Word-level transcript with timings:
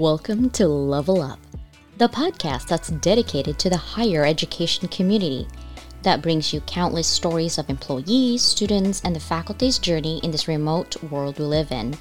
Welcome 0.00 0.48
to 0.52 0.66
Level 0.66 1.20
Up, 1.20 1.38
the 1.98 2.08
podcast 2.08 2.68
that's 2.68 2.88
dedicated 2.88 3.58
to 3.58 3.68
the 3.68 3.76
higher 3.76 4.24
education 4.24 4.88
community 4.88 5.46
that 6.04 6.22
brings 6.22 6.54
you 6.54 6.62
countless 6.62 7.06
stories 7.06 7.58
of 7.58 7.68
employees, 7.68 8.40
students, 8.40 9.02
and 9.04 9.14
the 9.14 9.20
faculty's 9.20 9.78
journey 9.78 10.18
in 10.22 10.30
this 10.30 10.48
remote 10.48 10.96
world 11.10 11.38
we 11.38 11.44
live 11.44 11.70
in. 11.70 11.98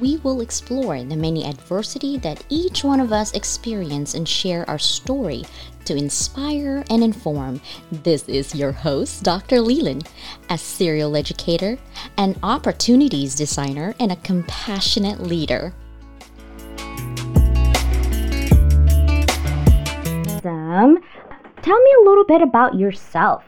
We 0.00 0.16
will 0.16 0.40
explore 0.40 1.04
the 1.04 1.14
many 1.14 1.44
adversity 1.44 2.16
that 2.20 2.42
each 2.48 2.82
one 2.82 3.00
of 3.00 3.12
us 3.12 3.34
experience 3.34 4.14
and 4.14 4.26
share 4.26 4.66
our 4.70 4.78
story 4.78 5.44
to 5.84 5.94
inspire 5.94 6.84
and 6.88 7.04
inform. 7.04 7.60
This 7.92 8.26
is 8.30 8.54
your 8.54 8.72
host, 8.72 9.24
Dr. 9.24 9.60
Leyland, 9.60 10.08
a 10.48 10.56
serial 10.56 11.14
educator, 11.14 11.76
an 12.16 12.34
opportunities 12.42 13.34
designer, 13.34 13.94
and 14.00 14.10
a 14.10 14.16
compassionate 14.16 15.20
leader. 15.20 15.74
Awesome. 20.46 20.98
Tell 21.62 21.80
me 21.80 21.90
a 22.00 22.08
little 22.08 22.24
bit 22.24 22.42
about 22.42 22.74
yourself. 22.76 23.42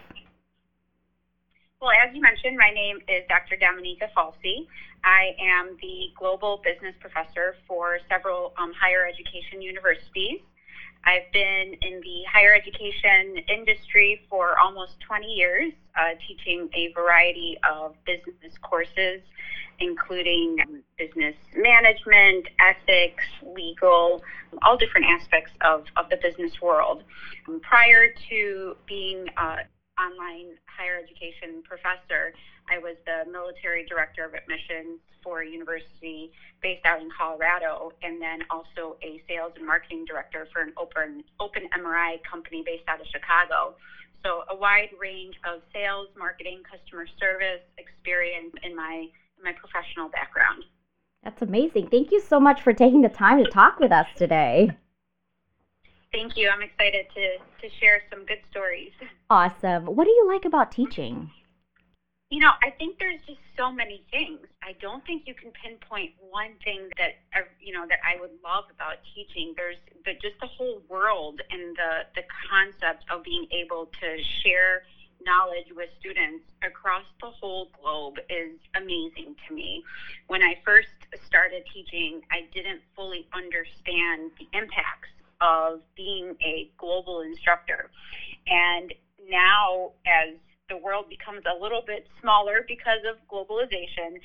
Well, 1.81 1.93
as 1.93 2.15
you 2.15 2.21
mentioned, 2.21 2.57
my 2.57 2.71
name 2.71 2.99
is 3.07 3.23
Dr. 3.29 3.57
Dominika 3.57 4.11
Falsey. 4.17 4.67
I 5.05 5.31
am 5.41 5.77
the 5.81 6.11
global 6.19 6.61
business 6.65 6.95
professor 6.99 7.55
for 7.69 7.99
several 8.09 8.53
um, 8.59 8.73
higher 8.75 9.07
education 9.07 9.63
universities. 9.63 10.41
I've 11.09 11.33
been 11.33 11.75
in 11.81 12.01
the 12.03 12.23
higher 12.31 12.55
education 12.55 13.39
industry 13.49 14.21
for 14.29 14.59
almost 14.59 15.01
20 15.07 15.25
years, 15.25 15.73
uh, 15.97 16.11
teaching 16.27 16.69
a 16.75 16.93
variety 16.93 17.57
of 17.69 17.95
business 18.05 18.53
courses, 18.61 19.23
including 19.81 20.59
business 20.99 21.35
management, 21.57 22.49
ethics, 22.61 23.25
legal, 23.57 24.23
all 24.61 24.77
different 24.77 25.07
aspects 25.07 25.53
of, 25.63 25.85
of 25.97 26.11
the 26.11 26.19
business 26.21 26.61
world. 26.61 27.05
Um, 27.49 27.59
prior 27.61 28.09
to 28.29 28.77
being 28.87 29.29
an 29.39 29.61
online 29.99 30.59
higher 30.67 30.99
education 31.03 31.63
professor, 31.65 32.35
I 32.71 32.79
was 32.79 32.97
the 33.07 33.31
military 33.31 33.85
director 33.85 34.25
of 34.25 34.35
admissions 34.35 35.01
for 35.23 35.43
a 35.43 35.49
university 35.49 36.31
based 36.63 36.85
out 36.85 37.01
in 37.01 37.09
Colorado, 37.11 37.93
and 38.03 38.21
then 38.21 38.41
also 38.51 38.97
a 39.03 39.23
sales 39.29 39.53
and 39.57 39.67
marketing 39.67 40.05
director 40.05 40.47
for 40.53 40.63
an 40.63 40.73
open 40.77 41.25
open 41.41 41.69
MRI 41.77 42.23
company 42.23 42.63
based 42.65 42.85
out 42.89 43.01
of 43.01 43.07
Chicago. 43.07 43.75
So 44.25 44.43
a 44.51 44.57
wide 44.57 44.91
range 44.99 45.37
of 45.45 45.61
sales, 45.73 46.09
marketing, 46.17 46.63
customer 46.69 47.07
service 47.19 47.63
experience 47.79 48.55
in 48.63 48.75
my 48.75 49.07
in 49.39 49.45
my 49.45 49.53
professional 49.53 50.09
background. 50.09 50.65
That's 51.23 51.43
amazing. 51.43 51.89
Thank 51.89 52.13
you 52.13 52.21
so 52.21 52.39
much 52.39 52.63
for 52.63 52.73
taking 52.73 53.03
the 53.03 53.09
time 53.09 53.43
to 53.43 53.51
talk 53.51 53.81
with 53.81 53.93
us 53.93 54.07
today. 54.17 54.71
Thank 56.13 56.37
you. 56.37 56.49
I'm 56.49 56.63
excited 56.63 57.07
to, 57.15 57.37
to 57.69 57.75
share 57.81 58.01
some 58.11 58.25
good 58.25 58.41
stories. 58.51 58.93
Awesome. 59.29 59.87
What 59.87 60.05
do 60.05 60.11
you 60.11 60.27
like 60.27 60.45
about 60.45 60.71
teaching? 60.71 61.31
You 62.31 62.41
know, 62.41 62.53
I 62.63 62.71
think 62.77 62.99
there's 62.99 63.21
just 63.27 63.41
so 63.57 63.73
many 63.73 64.03
things. 64.11 64.41
I 64.63 64.73
don't 64.83 65.05
think 65.07 65.23
you 65.27 65.33
can 65.33 65.51
pinpoint 65.51 66.13
one 66.31 66.53
thing 66.63 66.91
that 66.99 67.17
uh, 67.35 67.49
you 67.59 67.73
know 67.73 67.87
that 67.89 68.01
I 68.05 68.21
would 68.21 68.33
love 68.45 68.65
about 68.71 68.97
teaching. 69.15 69.55
There's 69.57 69.79
the, 70.05 70.13
just 70.21 70.39
the 70.41 70.47
whole 70.47 70.83
world 70.89 71.41
and 71.51 71.75
the 71.75 72.05
the 72.15 72.23
concept 72.51 73.05
of 73.11 73.23
being 73.23 73.47
able 73.51 73.89
to 74.01 74.23
share 74.43 74.83
knowledge 75.25 75.73
with 75.75 75.89
students 75.99 76.45
across 76.63 77.05
the 77.23 77.31
whole 77.31 77.69
globe 77.81 78.19
is 78.29 78.59
amazing 78.77 79.35
to 79.47 79.55
me. 79.55 79.83
When 80.27 80.43
I 80.43 80.55
first 80.65 80.93
started 81.27 81.65
teaching, 81.73 82.21
I 82.31 82.45
didn't 82.53 82.83
fully 82.95 83.27
understand 83.33 84.33
the 84.39 84.47
impacts 84.53 85.09
of 85.41 85.81
being 85.97 86.37
a 86.43 86.69
global 86.77 87.23
instructor. 87.23 87.91
And 88.47 88.93
now, 89.31 89.93
as 90.07 90.35
the 90.69 90.77
world 90.77 91.07
becomes 91.09 91.43
a 91.47 91.61
little 91.61 91.83
bit 91.83 92.07
smaller 92.21 92.65
because 92.67 93.01
of 93.09 93.17
globalization, 93.29 94.21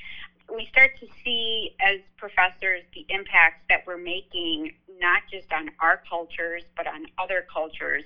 we 0.54 0.68
start 0.72 0.92
to 1.00 1.08
see 1.24 1.72
as 1.80 2.00
professors 2.18 2.84
the 2.94 3.06
impacts 3.10 3.62
that 3.70 3.84
we're 3.88 3.98
making, 3.98 4.72
not 5.00 5.24
just 5.32 5.52
on 5.52 5.70
our 5.80 6.02
cultures, 6.10 6.64
but 6.76 6.88
on 6.88 7.06
other 7.18 7.46
cultures. 7.52 8.04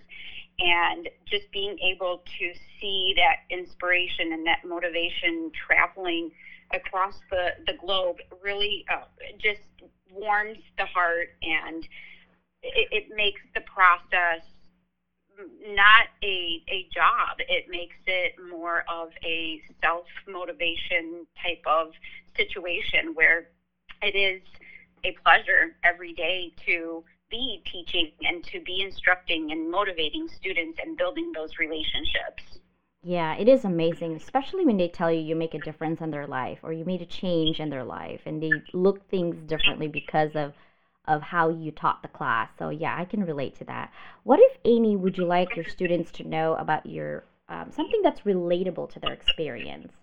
And 0.60 1.08
just 1.26 1.52
being 1.52 1.78
able 1.80 2.24
to 2.40 2.54
see 2.80 3.14
that 3.18 3.38
inspiration 3.56 4.34
and 4.34 4.46
that 4.48 4.60
motivation 4.66 5.52
traveling 5.68 6.32
across 6.74 7.16
the, 7.30 7.50
the 7.66 7.74
globe 7.74 8.18
really 8.44 8.86
uh, 8.92 9.06
just 9.38 9.62
warms 10.12 10.58
the 10.78 10.86
heart 10.86 11.30
and 11.42 11.88
it, 12.64 12.88
it 12.92 13.16
makes 13.16 13.42
the 13.54 13.62
process 13.62 14.42
not 15.64 16.08
a, 16.24 16.62
a 16.70 16.86
job. 16.94 17.38
It 17.48 17.66
makes 17.68 17.96
it 18.06 18.34
more 18.50 18.84
of 18.88 19.10
a 19.24 19.62
self 19.82 20.06
motivation 20.28 21.26
type 21.42 21.62
of 21.66 21.90
situation 22.36 23.14
where 23.14 23.44
it 24.02 24.16
is 24.16 24.42
a 25.04 25.12
pleasure 25.24 25.72
every 25.84 26.14
day 26.14 26.52
to 26.66 27.04
be 27.30 27.62
teaching 27.66 28.10
and 28.22 28.44
to 28.46 28.62
be 28.62 28.82
instructing 28.82 29.52
and 29.52 29.70
motivating 29.70 30.28
students 30.28 30.80
and 30.84 30.98
building 30.98 31.32
those 31.34 31.58
relationships. 31.60 32.60
Yeah, 33.04 33.36
it 33.36 33.48
is 33.48 33.64
amazing, 33.64 34.16
especially 34.16 34.66
when 34.66 34.78
they 34.78 34.88
tell 34.88 35.12
you 35.12 35.22
you 35.22 35.36
make 35.36 35.54
a 35.54 35.60
difference 35.60 36.02
in 36.02 36.12
their 36.12 36.28
life 36.28 36.60
or 36.64 36.74
you 36.74 36.84
made 36.84 37.02
a 37.02 37.06
change 37.06 37.60
in 37.60 37.70
their 37.70 37.84
life 37.84 38.22
and 38.26 38.42
they 38.42 38.52
look 38.74 39.08
things 39.10 39.38
differently 39.44 39.88
because 39.88 40.36
of 40.36 40.54
of 41.08 41.22
how 41.22 41.50
you 41.50 41.72
taught 41.72 42.02
the 42.02 42.08
class. 42.08 42.50
So 42.58 42.70
yeah, 42.70 42.96
I 42.98 43.06
can 43.06 43.24
relate 43.24 43.58
to 43.60 43.66
that. 43.66 43.92
What 44.24 44.40
if 44.40 44.58
Amy 44.66 44.96
would 44.96 45.18
you 45.18 45.26
like 45.26 45.56
your 45.56 45.66
students 45.66 46.12
to 46.14 46.28
know 46.28 46.56
about 46.56 46.86
your 46.86 47.24
um, 47.50 47.72
something 47.72 48.02
that's 48.04 48.22
relatable 48.22 48.92
to 48.94 49.00
their 49.00 49.14
experience? 49.14 49.94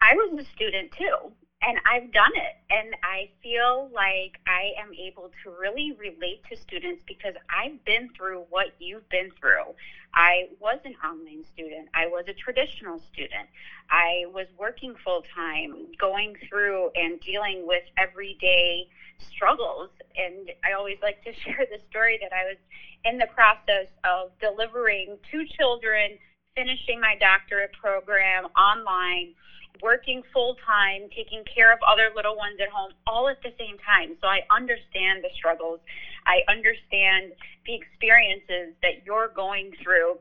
I 0.00 0.14
was 0.14 0.40
a 0.40 0.44
student 0.52 0.92
too, 0.92 1.32
and 1.60 1.78
I've 1.84 2.12
done 2.12 2.30
it, 2.34 2.54
and 2.70 2.94
I 3.02 3.30
feel 3.42 3.90
like 3.92 4.38
I 4.46 4.72
am 4.80 4.92
able 4.94 5.30
to 5.42 5.50
really 5.50 5.92
relate 5.98 6.40
to 6.50 6.56
students 6.56 7.02
because 7.06 7.34
I've 7.50 7.84
been 7.84 8.08
through 8.16 8.44
what 8.48 8.68
you've 8.78 9.08
been 9.08 9.30
through. 9.40 9.74
I 10.14 10.48
was 10.60 10.78
an 10.84 10.94
online 11.04 11.44
student. 11.52 11.88
I 11.94 12.06
was 12.06 12.24
a 12.28 12.32
traditional 12.32 13.00
student. 13.12 13.48
I 13.90 14.24
was 14.32 14.46
working 14.56 14.94
full 15.04 15.24
time, 15.34 15.86
going 15.98 16.36
through 16.48 16.90
and 16.94 17.20
dealing 17.20 17.66
with 17.66 17.82
everyday 17.98 18.86
struggles. 19.18 19.90
And 20.16 20.50
I 20.64 20.72
always 20.72 20.98
like 21.02 21.22
to 21.24 21.32
share 21.44 21.66
the 21.70 21.78
story 21.90 22.18
that 22.22 22.32
I 22.32 22.44
was 22.44 22.58
in 23.04 23.18
the 23.18 23.26
process 23.26 23.86
of 24.04 24.30
delivering 24.40 25.18
two 25.30 25.44
children, 25.58 26.18
finishing 26.54 27.00
my 27.00 27.14
doctorate 27.20 27.72
program 27.72 28.46
online, 28.58 29.34
working 29.82 30.22
full 30.32 30.56
time, 30.66 31.08
taking 31.14 31.44
care 31.44 31.72
of 31.72 31.78
other 31.86 32.10
little 32.14 32.34
ones 32.34 32.58
at 32.60 32.68
home, 32.68 32.90
all 33.06 33.28
at 33.28 33.40
the 33.42 33.52
same 33.58 33.78
time. 33.78 34.16
So 34.20 34.26
I 34.26 34.40
understand 34.50 35.22
the 35.22 35.30
struggles. 35.34 35.78
I 36.26 36.40
understand 36.50 37.32
the 37.64 37.74
experiences 37.74 38.74
that 38.82 39.04
you're 39.04 39.28
going 39.28 39.72
through, 39.82 40.18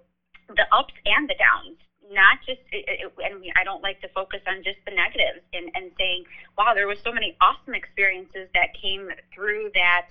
the 0.48 0.66
ups 0.72 0.94
and 1.06 1.28
the 1.28 1.36
downs 1.36 1.78
not 2.12 2.38
just 2.46 2.60
and 2.72 3.44
I 3.56 3.64
don't 3.64 3.82
like 3.82 4.00
to 4.02 4.08
focus 4.10 4.42
on 4.48 4.64
just 4.64 4.78
the 4.86 4.92
negatives 4.92 5.44
and, 5.54 5.70
and 5.76 5.92
saying, 5.98 6.24
wow, 6.58 6.74
there 6.74 6.88
was 6.88 7.00
so 7.04 7.12
many 7.12 7.34
awesome 7.42 7.74
experiences 7.74 8.48
that 8.54 8.74
came 8.80 9.10
through 9.34 9.72
that 9.74 10.08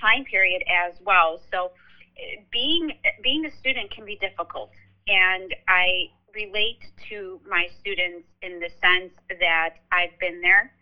time 0.00 0.24
period 0.24 0.62
as 0.68 0.94
well. 1.04 1.40
So 1.50 1.72
being 2.50 2.92
being 3.22 3.44
a 3.46 3.50
student 3.58 3.90
can 3.90 4.04
be 4.04 4.16
difficult, 4.16 4.70
and 5.06 5.54
I 5.68 6.10
relate 6.34 6.80
to 7.08 7.40
my 7.48 7.66
students 7.80 8.26
in 8.40 8.60
the 8.60 8.68
sense 8.80 9.12
that 9.40 9.70
I've 9.90 10.16
been 10.18 10.40
there. 10.40 10.72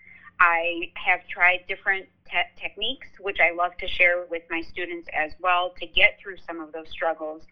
I 0.41 0.89
have 0.95 1.21
tried 1.29 1.67
different 1.69 2.07
te- 2.25 2.61
techniques, 2.61 3.09
which 3.21 3.39
I 3.41 3.55
love 3.55 3.77
to 3.79 3.87
share 3.87 4.25
with 4.31 4.43
my 4.49 4.63
students 4.63 5.09
as 5.13 5.33
well 5.41 5.73
to 5.79 5.87
get 5.87 6.19
through 6.23 6.37
some 6.47 6.61
of 6.61 6.73
those 6.73 6.89
struggles. 6.91 7.43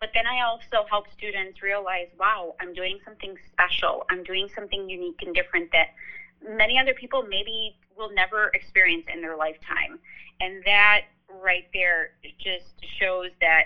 But 0.00 0.10
then 0.14 0.26
I 0.26 0.40
also 0.40 0.86
help 0.88 1.04
students 1.12 1.62
realize, 1.62 2.06
wow, 2.18 2.54
I'm 2.58 2.72
doing 2.72 2.98
something 3.04 3.36
special. 3.52 4.04
I'm 4.08 4.22
doing 4.22 4.48
something 4.54 4.88
unique 4.88 5.20
and 5.20 5.34
different 5.34 5.70
that 5.72 5.88
many 6.42 6.78
other 6.78 6.94
people 6.94 7.22
maybe 7.22 7.76
will 7.94 8.10
never 8.10 8.50
experience 8.54 9.04
in 9.12 9.20
their 9.20 9.36
lifetime. 9.36 9.98
And 10.40 10.62
that 10.64 11.02
right 11.28 11.66
there 11.74 12.12
just 12.38 12.64
shows 12.98 13.28
that 13.42 13.64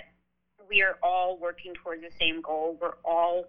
we 0.69 0.83
are 0.83 0.97
all 1.05 1.39
working 1.39 1.73
towards 1.75 2.03
the 2.03 2.11
same 2.19 2.41
goal. 2.41 2.77
We're 2.81 2.97
all 3.05 3.45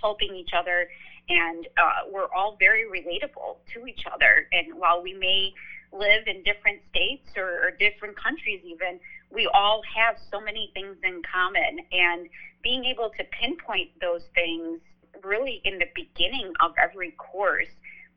helping 0.00 0.34
each 0.34 0.50
other, 0.52 0.88
and 1.28 1.68
uh, 1.76 2.10
we're 2.10 2.26
all 2.34 2.56
very 2.58 2.84
relatable 2.84 3.58
to 3.74 3.86
each 3.86 4.02
other. 4.12 4.48
And 4.50 4.74
while 4.74 5.00
we 5.00 5.14
may 5.14 5.52
live 5.92 6.26
in 6.26 6.42
different 6.42 6.80
states 6.90 7.28
or, 7.36 7.64
or 7.64 7.70
different 7.70 8.20
countries, 8.20 8.60
even, 8.64 8.98
we 9.30 9.48
all 9.52 9.82
have 9.96 10.16
so 10.30 10.40
many 10.40 10.70
things 10.74 10.96
in 11.02 11.22
common. 11.30 11.80
And 11.92 12.28
being 12.62 12.84
able 12.84 13.10
to 13.10 13.24
pinpoint 13.24 13.90
those 14.00 14.22
things 14.34 14.80
really 15.22 15.60
in 15.64 15.78
the 15.78 15.86
beginning 15.94 16.52
of 16.60 16.72
every 16.82 17.12
course 17.12 17.68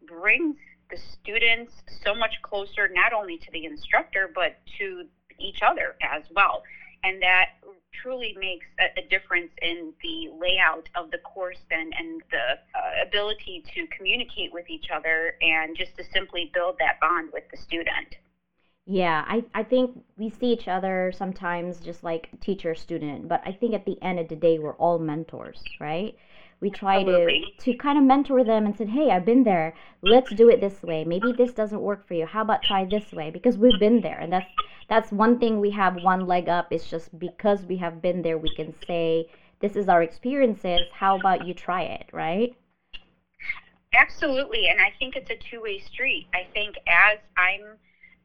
brings 0.07 0.56
the 0.89 0.98
students 0.98 1.74
so 2.04 2.15
much 2.15 2.42
closer, 2.42 2.89
not 2.92 3.13
only 3.13 3.38
to 3.38 3.51
the 3.51 3.65
instructor, 3.65 4.30
but 4.33 4.57
to 4.77 5.04
each 5.39 5.62
other 5.62 5.95
as 6.01 6.24
well. 6.33 6.63
And 7.04 7.21
that 7.21 7.50
truly 8.01 8.36
makes 8.39 8.65
a, 8.80 9.00
a 9.00 9.07
difference 9.07 9.51
in 9.62 9.94
the 10.01 10.30
layout 10.39 10.88
of 10.95 11.12
the 11.12 11.18
course 11.19 11.59
and, 11.71 11.94
and 11.98 12.21
the 12.31 12.57
uh, 12.75 13.07
ability 13.07 13.63
to 13.75 13.88
communicate 13.95 14.54
with 14.54 14.69
each 14.69 14.89
other 14.94 15.36
and 15.42 15.75
just 15.77 15.95
to 15.98 16.04
simply 16.13 16.51
build 16.54 16.75
that 16.80 17.00
bond 17.00 17.30
with 17.33 17.44
the 17.51 17.57
student. 17.57 18.15
Yeah, 18.89 19.25
I, 19.28 19.44
I 19.54 19.63
think 19.63 20.01
we 20.18 20.30
see 20.30 20.54
each 20.54 20.68
other 20.69 21.12
sometimes 21.13 21.80
just 21.80 22.04
like 22.04 22.30
teacher 22.39 22.74
student, 22.74 23.28
but 23.28 23.42
I 23.45 23.51
think 23.51 23.74
at 23.74 23.86
the 23.86 24.01
end 24.01 24.18
of 24.18 24.30
the 24.30 24.36
day, 24.36 24.60
we're 24.60 24.75
all 24.75 24.98
mentors, 24.98 25.62
right? 25.80 26.16
we 26.60 26.69
try 26.69 27.04
to 27.04 27.42
to 27.60 27.74
kind 27.75 27.98
of 27.98 28.04
mentor 28.04 28.44
them 28.44 28.66
and 28.66 28.75
said 28.75 28.89
hey 28.89 29.12
i've 29.12 29.25
been 29.25 29.44
there. 29.44 29.74
Let's 30.01 30.34
do 30.34 30.50
it 30.50 30.60
this 30.60 30.81
way. 30.84 31.04
Maybe 31.04 31.31
this 31.31 31.54
doesn't 31.54 31.81
work 31.81 32.07
for 32.07 32.13
you. 32.13 32.25
How 32.25 32.42
about 32.42 32.63
try 32.63 32.86
this 32.86 33.12
way? 33.12 33.30
Because 33.30 33.57
we've 33.57 33.80
been 33.80 34.01
there 34.01 34.19
and 34.19 34.31
that's 34.34 34.48
that's 34.90 35.12
one 35.12 35.40
thing 35.40 35.60
we 35.60 35.72
have 35.72 36.01
one 36.04 36.25
leg 36.25 36.50
up 36.50 36.72
is 36.72 36.90
just 36.90 37.18
because 37.19 37.66
we 37.66 37.78
have 37.78 38.01
been 38.01 38.22
there 38.22 38.38
we 38.38 38.54
can 38.56 38.74
say 38.88 39.28
this 39.60 39.75
is 39.75 39.90
our 39.90 40.01
experiences. 40.01 40.81
How 40.92 41.18
about 41.19 41.45
you 41.45 41.54
try 41.54 41.83
it? 41.83 42.10
Right? 42.12 42.56
Absolutely 43.94 44.68
and 44.68 44.80
i 44.81 44.92
think 44.98 45.16
it's 45.16 45.30
a 45.30 45.36
two-way 45.36 45.80
street. 45.80 46.28
I 46.33 46.48
think 46.54 46.75
as 46.88 47.19
i'm 47.38 47.78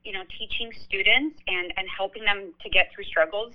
you 0.04 0.12
know, 0.12 0.22
teaching 0.38 0.72
students 0.84 1.38
and, 1.46 1.72
and 1.76 1.86
helping 1.88 2.24
them 2.24 2.52
to 2.62 2.68
get 2.68 2.90
through 2.94 3.04
struggles, 3.04 3.54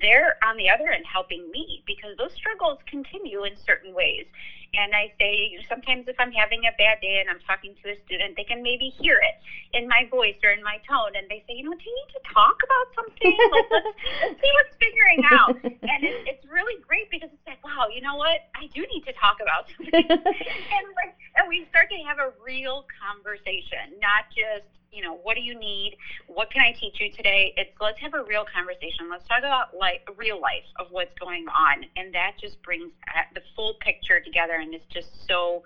they're 0.00 0.34
on 0.44 0.56
the 0.56 0.68
other 0.68 0.90
end 0.90 1.04
helping 1.10 1.50
me 1.50 1.82
because 1.86 2.16
those 2.16 2.32
struggles 2.32 2.78
continue 2.86 3.44
in 3.44 3.56
certain 3.56 3.94
ways. 3.94 4.26
And 4.74 4.94
I 4.94 5.08
say 5.18 5.54
sometimes 5.68 6.04
if 6.08 6.16
I'm 6.18 6.32
having 6.32 6.66
a 6.66 6.72
bad 6.76 7.00
day 7.00 7.22
and 7.22 7.30
I'm 7.30 7.38
talking 7.46 7.74
to 7.82 7.90
a 7.90 7.96
student, 8.04 8.36
they 8.36 8.42
can 8.42 8.62
maybe 8.62 8.90
hear 8.98 9.22
it 9.22 9.38
in 9.72 9.86
my 9.86 10.04
voice 10.10 10.34
or 10.42 10.50
in 10.50 10.62
my 10.62 10.78
tone, 10.88 11.14
and 11.14 11.28
they 11.30 11.42
say, 11.46 11.54
you 11.54 11.62
know, 11.62 11.74
do 11.74 11.84
you 11.86 11.94
need 11.94 12.12
to 12.18 12.22
talk 12.34 12.58
about 12.62 12.86
something? 12.94 13.36
Like, 13.54 13.70
let's, 13.70 13.86
let's 14.22 14.40
see 14.40 14.50
what's 14.58 14.74
figuring 14.80 15.22
out. 15.30 15.54
And 15.62 16.02
it, 16.02 16.26
it's 16.26 16.44
really 16.50 16.80
great 16.82 17.08
because 17.10 17.28
it's 17.30 17.46
like, 17.46 17.62
wow, 17.62 17.86
you 17.86 18.00
know 18.00 18.16
what? 18.16 18.42
I 18.56 18.66
do 18.74 18.82
need 18.92 19.04
to 19.06 19.12
talk 19.12 19.38
about 19.38 19.68
something. 19.76 19.94
and 20.10 20.84
like, 20.98 21.14
and 21.36 21.46
we 21.46 21.64
start 21.70 21.88
to 21.90 21.98
have 22.08 22.18
a 22.18 22.34
real 22.42 22.84
conversation, 22.98 23.94
not 24.02 24.26
just 24.34 24.66
you 24.94 25.02
know, 25.02 25.18
what 25.22 25.34
do 25.34 25.42
you 25.42 25.58
need? 25.58 25.96
What 26.26 26.50
can 26.50 26.62
I 26.62 26.70
teach 26.70 27.00
you 27.00 27.10
today? 27.10 27.52
It's 27.56 27.70
let's 27.80 27.98
have 27.98 28.14
a 28.14 28.22
real 28.22 28.44
conversation. 28.46 29.10
Let's 29.10 29.26
talk 29.26 29.40
about 29.40 29.53
like 29.78 30.02
real 30.16 30.40
life 30.40 30.64
of 30.78 30.86
what's 30.90 31.14
going 31.18 31.46
on, 31.48 31.84
and 31.96 32.14
that 32.14 32.32
just 32.40 32.60
brings 32.62 32.92
the 33.34 33.40
full 33.54 33.74
picture 33.80 34.20
together, 34.20 34.54
and 34.54 34.74
it's 34.74 34.86
just 34.86 35.26
so. 35.26 35.62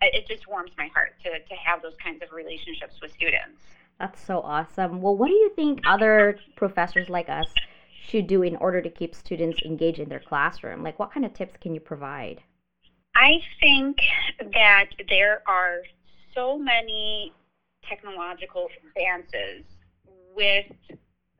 It 0.00 0.26
just 0.26 0.48
warms 0.48 0.72
my 0.76 0.88
heart 0.88 1.14
to 1.24 1.30
to 1.30 1.54
have 1.54 1.80
those 1.82 1.94
kinds 2.02 2.22
of 2.22 2.32
relationships 2.32 3.00
with 3.00 3.12
students. 3.12 3.62
That's 4.00 4.20
so 4.20 4.40
awesome. 4.40 5.00
Well, 5.00 5.16
what 5.16 5.28
do 5.28 5.34
you 5.34 5.50
think 5.54 5.80
other 5.86 6.36
professors 6.56 7.08
like 7.08 7.28
us 7.28 7.46
should 8.08 8.26
do 8.26 8.42
in 8.42 8.56
order 8.56 8.82
to 8.82 8.90
keep 8.90 9.14
students 9.14 9.60
engaged 9.64 10.00
in 10.00 10.08
their 10.08 10.18
classroom? 10.20 10.82
Like, 10.82 10.98
what 10.98 11.12
kind 11.12 11.24
of 11.24 11.32
tips 11.32 11.54
can 11.60 11.72
you 11.72 11.80
provide? 11.80 12.42
I 13.14 13.40
think 13.60 13.98
that 14.38 14.86
there 15.08 15.42
are 15.46 15.82
so 16.34 16.58
many 16.58 17.32
technological 17.84 18.68
advances 18.88 19.64
with 20.34 20.66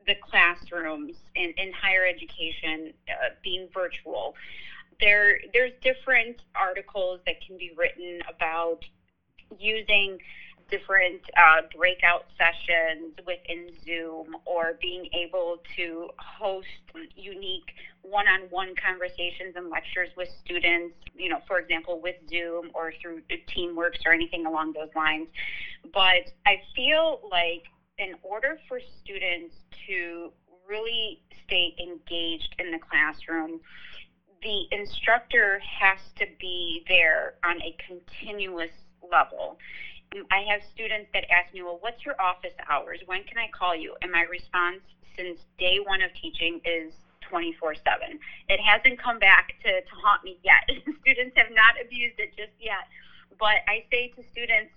the 0.05 0.15
classrooms 0.15 1.15
in, 1.35 1.53
in 1.57 1.71
higher 1.71 2.05
education 2.05 2.93
uh, 3.09 3.29
being 3.43 3.67
virtual. 3.73 4.35
There, 4.99 5.39
there's 5.53 5.71
different 5.81 6.41
articles 6.55 7.19
that 7.25 7.35
can 7.45 7.57
be 7.57 7.71
written 7.75 8.21
about 8.27 8.79
using 9.59 10.19
different 10.69 11.21
uh, 11.37 11.61
breakout 11.75 12.25
sessions 12.37 13.13
within 13.25 13.69
Zoom 13.85 14.35
or 14.45 14.73
being 14.81 15.05
able 15.13 15.59
to 15.75 16.09
host 16.17 16.67
unique 17.15 17.73
one 18.01 18.27
on 18.27 18.41
one 18.49 18.73
conversations 18.75 19.55
and 19.55 19.69
lectures 19.69 20.09
with 20.15 20.29
students, 20.43 20.95
you 21.15 21.29
know, 21.29 21.39
for 21.47 21.59
example, 21.59 21.99
with 21.99 22.15
Zoom 22.29 22.71
or 22.73 22.91
through 23.01 23.21
Teamworks 23.47 24.05
or 24.05 24.13
anything 24.13 24.45
along 24.45 24.73
those 24.73 24.89
lines. 24.95 25.27
But 25.93 26.23
I 26.45 26.59
feel 26.75 27.19
like 27.29 27.63
in 27.97 28.15
order 28.23 28.57
for 28.67 28.79
students 29.03 29.55
to 29.87 30.31
really 30.67 31.21
stay 31.45 31.75
engaged 31.79 32.55
in 32.59 32.71
the 32.71 32.79
classroom, 32.79 33.59
the 34.41 34.67
instructor 34.71 35.59
has 35.59 35.99
to 36.17 36.25
be 36.39 36.83
there 36.87 37.35
on 37.43 37.61
a 37.61 37.75
continuous 37.87 38.71
level. 39.11 39.57
Mm, 40.15 40.23
I 40.31 40.43
have 40.51 40.61
students 40.73 41.09
that 41.13 41.25
ask 41.31 41.53
me, 41.53 41.61
well, 41.61 41.77
what's 41.79 42.05
your 42.05 42.19
office 42.19 42.53
hours? 42.69 42.99
When 43.05 43.23
can 43.23 43.37
I 43.37 43.47
call 43.57 43.75
you? 43.75 43.95
And 44.01 44.11
my 44.11 44.23
response 44.23 44.81
since 45.15 45.39
day 45.59 45.79
one 45.85 46.01
of 46.01 46.11
teaching 46.19 46.59
is 46.65 46.93
24 47.29 47.75
7. 47.75 48.19
It 48.49 48.59
hasn't 48.59 49.01
come 49.01 49.19
back 49.19 49.53
to, 49.63 49.81
to 49.81 49.93
haunt 50.03 50.23
me 50.23 50.37
yet. 50.43 50.67
students 51.01 51.37
have 51.37 51.51
not 51.51 51.75
abused 51.79 52.19
it 52.19 52.35
just 52.35 52.53
yet. 52.59 52.87
But 53.39 53.63
I 53.67 53.85
say 53.91 54.13
to 54.15 54.23
students, 54.31 54.71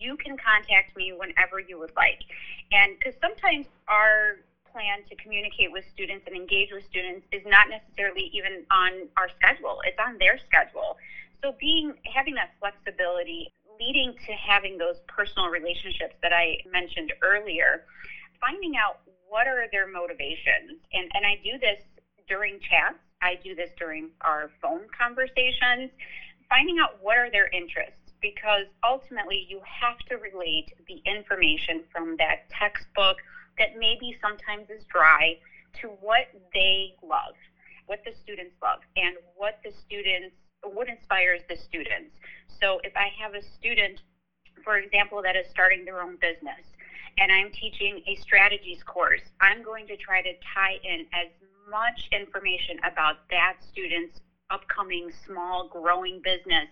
you 0.00 0.16
can 0.16 0.36
contact 0.36 0.96
me 0.96 1.12
whenever 1.12 1.60
you 1.60 1.78
would 1.78 1.92
like. 1.94 2.24
And 2.72 2.98
because 2.98 3.14
sometimes 3.20 3.66
our 3.86 4.40
plan 4.72 5.04
to 5.08 5.14
communicate 5.16 5.70
with 5.70 5.84
students 5.92 6.24
and 6.26 6.34
engage 6.34 6.70
with 6.72 6.84
students 6.88 7.26
is 7.32 7.42
not 7.44 7.68
necessarily 7.68 8.30
even 8.32 8.64
on 8.70 9.08
our 9.16 9.28
schedule, 9.36 9.82
it's 9.84 9.98
on 9.98 10.18
their 10.18 10.38
schedule. 10.38 10.96
So 11.42 11.54
being 11.60 11.94
having 12.12 12.34
that 12.34 12.52
flexibility 12.58 13.52
leading 13.80 14.14
to 14.26 14.32
having 14.32 14.76
those 14.76 14.96
personal 15.08 15.48
relationships 15.48 16.14
that 16.22 16.32
I 16.32 16.58
mentioned 16.70 17.12
earlier, 17.22 17.84
finding 18.40 18.76
out 18.76 19.00
what 19.28 19.46
are 19.46 19.66
their 19.72 19.86
motivations. 19.86 20.76
And, 20.92 21.10
and 21.14 21.24
I 21.24 21.40
do 21.42 21.58
this 21.58 21.80
during 22.28 22.60
chats, 22.60 23.00
I 23.22 23.36
do 23.42 23.54
this 23.54 23.70
during 23.78 24.10
our 24.20 24.50
phone 24.60 24.82
conversations, 24.96 25.90
finding 26.48 26.78
out 26.78 26.98
what 27.00 27.16
are 27.16 27.30
their 27.30 27.48
interests. 27.48 27.99
Because 28.20 28.66
ultimately, 28.84 29.46
you 29.48 29.60
have 29.64 29.98
to 30.08 30.16
relate 30.16 30.72
the 30.86 31.00
information 31.04 31.82
from 31.92 32.16
that 32.18 32.36
textbook 32.50 33.16
that 33.58 33.70
maybe 33.76 34.16
sometimes 34.20 34.68
is 34.70 34.84
dry 34.92 35.36
to 35.80 35.88
what 35.88 36.26
they 36.52 36.92
love, 37.02 37.34
what 37.86 38.00
the 38.04 38.12
students 38.22 38.54
love, 38.62 38.80
and 38.96 39.16
what 39.36 39.54
the 39.64 39.72
students 39.86 40.34
what 40.62 40.88
inspires 40.88 41.40
the 41.48 41.56
students. 41.56 42.12
So 42.60 42.80
if 42.84 42.92
I 42.96 43.08
have 43.20 43.34
a 43.34 43.42
student, 43.42 44.00
for 44.62 44.76
example, 44.76 45.22
that 45.22 45.36
is 45.36 45.46
starting 45.48 45.84
their 45.84 46.02
own 46.02 46.16
business, 46.20 46.60
and 47.18 47.32
I'm 47.32 47.50
teaching 47.50 48.00
a 48.06 48.14
strategies 48.16 48.82
course, 48.82 49.22
I'm 49.40 49.62
going 49.62 49.86
to 49.88 49.96
try 49.96 50.22
to 50.22 50.32
tie 50.54 50.78
in 50.82 51.06
as 51.12 51.28
much 51.68 52.08
information 52.12 52.78
about 52.84 53.16
that 53.30 53.54
student's 53.70 54.20
upcoming 54.50 55.10
small 55.26 55.64
growing 55.64 56.20
business 56.22 56.68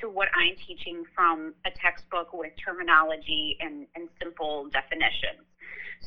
to 0.00 0.08
what 0.08 0.28
I'm 0.34 0.54
teaching 0.66 1.02
from 1.14 1.52
a 1.64 1.70
textbook 1.70 2.32
with 2.32 2.52
terminology 2.62 3.56
and, 3.60 3.86
and 3.94 4.08
simple 4.22 4.68
definitions. 4.72 5.44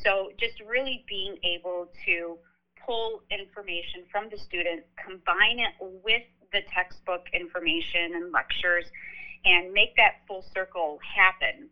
So 0.04 0.30
just 0.40 0.60
really 0.60 1.04
being 1.08 1.36
able 1.44 1.88
to 2.06 2.38
pull 2.86 3.22
information 3.32 4.06
from 4.12 4.30
the 4.30 4.38
student, 4.38 4.84
combine 5.04 5.60
it 5.60 5.74
with 5.80 6.24
the 6.52 6.62
textbook 6.74 7.26
information 7.34 8.16
and 8.16 8.32
lectures, 8.32 8.86
and 9.46 9.72
make 9.72 9.96
that 9.96 10.16
full 10.28 10.44
circle 10.54 11.00
happen. 11.02 11.70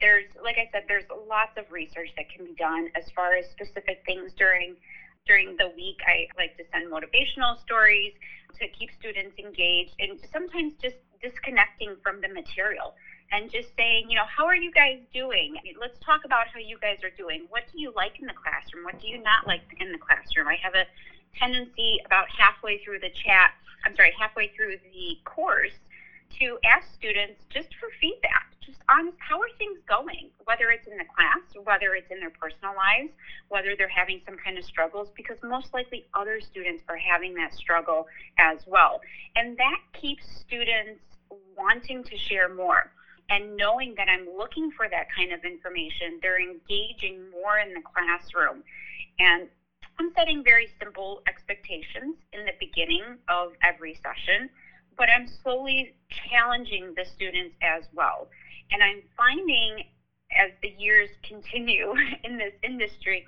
There's, 0.00 0.26
like 0.42 0.56
I 0.58 0.66
said, 0.72 0.84
there's 0.88 1.04
lots 1.28 1.52
of 1.56 1.70
research 1.70 2.08
that 2.16 2.28
can 2.28 2.44
be 2.44 2.54
done 2.54 2.88
as 2.96 3.04
far 3.14 3.34
as 3.36 3.46
specific 3.50 3.98
things 4.04 4.32
during 4.36 4.76
during 5.26 5.56
the 5.56 5.68
week. 5.76 6.00
I 6.06 6.28
like 6.36 6.56
to 6.58 6.64
send 6.72 6.92
motivational 6.92 7.60
stories 7.64 8.12
to 8.60 8.68
keep 8.68 8.90
students 9.00 9.36
engaged, 9.38 9.92
and 9.98 10.20
sometimes 10.32 10.74
just 10.80 10.96
disconnecting 11.20 11.96
from 12.02 12.20
the 12.20 12.28
material 12.28 12.94
and 13.32 13.50
just 13.50 13.68
saying, 13.76 14.06
you 14.10 14.16
know, 14.16 14.28
how 14.28 14.44
are 14.44 14.54
you 14.54 14.70
guys 14.70 15.00
doing? 15.12 15.56
Let's 15.80 15.98
talk 16.04 16.24
about 16.24 16.46
how 16.52 16.60
you 16.60 16.78
guys 16.78 17.00
are 17.02 17.14
doing. 17.16 17.46
What 17.48 17.64
do 17.72 17.80
you 17.80 17.92
like 17.96 18.20
in 18.20 18.26
the 18.26 18.36
classroom? 18.36 18.84
What 18.84 19.00
do 19.00 19.08
you 19.08 19.18
not 19.22 19.46
like 19.46 19.64
in 19.80 19.90
the 19.90 19.98
classroom? 19.98 20.46
I 20.46 20.56
have 20.62 20.74
a 20.74 20.84
tendency 21.38 21.98
about 22.04 22.28
halfway 22.28 22.84
through 22.84 23.00
the 23.00 23.10
chat, 23.24 23.56
I'm 23.84 23.96
sorry, 23.96 24.12
halfway 24.20 24.52
through 24.54 24.76
the 24.92 25.18
course 25.24 25.74
to 26.38 26.58
ask 26.64 26.92
students 26.94 27.40
just 27.50 27.68
for 27.78 27.88
feedback, 28.00 28.50
just 28.64 28.78
on 28.88 29.12
how 29.18 29.38
are 29.38 29.52
things 29.58 29.78
going, 29.88 30.30
whether 30.44 30.70
it's 30.70 30.86
in 30.86 30.96
the 30.98 31.04
class, 31.04 31.42
whether 31.64 31.94
it's 31.94 32.10
in 32.10 32.20
their 32.20 32.30
personal 32.30 32.74
lives, 32.74 33.12
whether 33.48 33.76
they're 33.76 33.88
having 33.88 34.20
some 34.26 34.36
kind 34.36 34.58
of 34.58 34.64
struggles, 34.64 35.08
because 35.16 35.36
most 35.42 35.72
likely 35.72 36.06
other 36.14 36.40
students 36.40 36.82
are 36.88 36.96
having 36.96 37.34
that 37.34 37.54
struggle 37.54 38.06
as 38.38 38.58
well. 38.66 39.00
And 39.36 39.56
that 39.58 39.80
keeps 39.92 40.24
students 40.40 41.00
wanting 41.56 42.04
to 42.04 42.16
share 42.16 42.52
more. 42.52 42.90
And 43.30 43.56
knowing 43.56 43.94
that 43.96 44.08
I'm 44.08 44.28
looking 44.36 44.70
for 44.70 44.88
that 44.88 45.06
kind 45.16 45.32
of 45.32 45.44
information, 45.44 46.18
they're 46.20 46.40
engaging 46.40 47.30
more 47.30 47.58
in 47.58 47.72
the 47.72 47.80
classroom. 47.80 48.62
And 49.18 49.48
I'm 49.98 50.12
setting 50.16 50.42
very 50.42 50.68
simple 50.78 51.22
expectations 51.28 52.16
in 52.32 52.44
the 52.44 52.52
beginning 52.58 53.16
of 53.28 53.52
every 53.62 53.94
session, 53.94 54.50
but 54.96 55.08
I'm 55.08 55.28
slowly 55.42 55.94
challenging 56.30 56.94
the 56.96 57.04
students 57.04 57.54
as 57.62 57.84
well. 57.92 58.28
And 58.70 58.82
I'm 58.82 59.02
finding 59.16 59.84
as 60.36 60.50
the 60.62 60.68
years 60.78 61.10
continue 61.22 61.94
in 62.24 62.38
this 62.38 62.54
industry, 62.62 63.26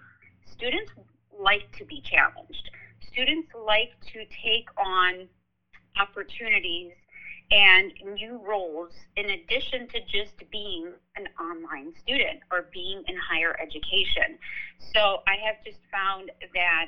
students 0.51 0.93
like 1.39 1.71
to 1.79 1.85
be 1.85 2.01
challenged. 2.01 2.71
Students 3.13 3.49
like 3.55 3.93
to 4.13 4.25
take 4.43 4.69
on 4.79 5.29
opportunities 5.99 6.93
and 7.51 7.93
new 8.15 8.41
roles 8.45 8.93
in 9.17 9.31
addition 9.31 9.87
to 9.89 10.01
just 10.01 10.35
being 10.51 10.91
an 11.17 11.29
online 11.41 11.93
student 12.03 12.41
or 12.51 12.69
being 12.73 13.03
in 13.07 13.17
higher 13.17 13.57
education. 13.61 14.39
So 14.93 15.23
I 15.27 15.37
have 15.47 15.63
just 15.65 15.79
found 15.93 16.31
that 16.55 16.87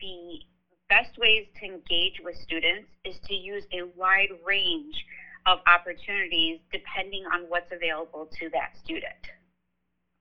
the 0.00 0.40
best 0.88 1.18
ways 1.18 1.46
to 1.60 1.66
engage 1.66 2.20
with 2.22 2.36
students 2.36 2.88
is 3.04 3.18
to 3.26 3.34
use 3.34 3.64
a 3.72 3.82
wide 3.96 4.30
range 4.44 4.94
of 5.46 5.58
opportunities 5.66 6.58
depending 6.72 7.24
on 7.32 7.42
what's 7.48 7.70
available 7.72 8.28
to 8.38 8.48
that 8.50 8.70
student. 8.84 9.30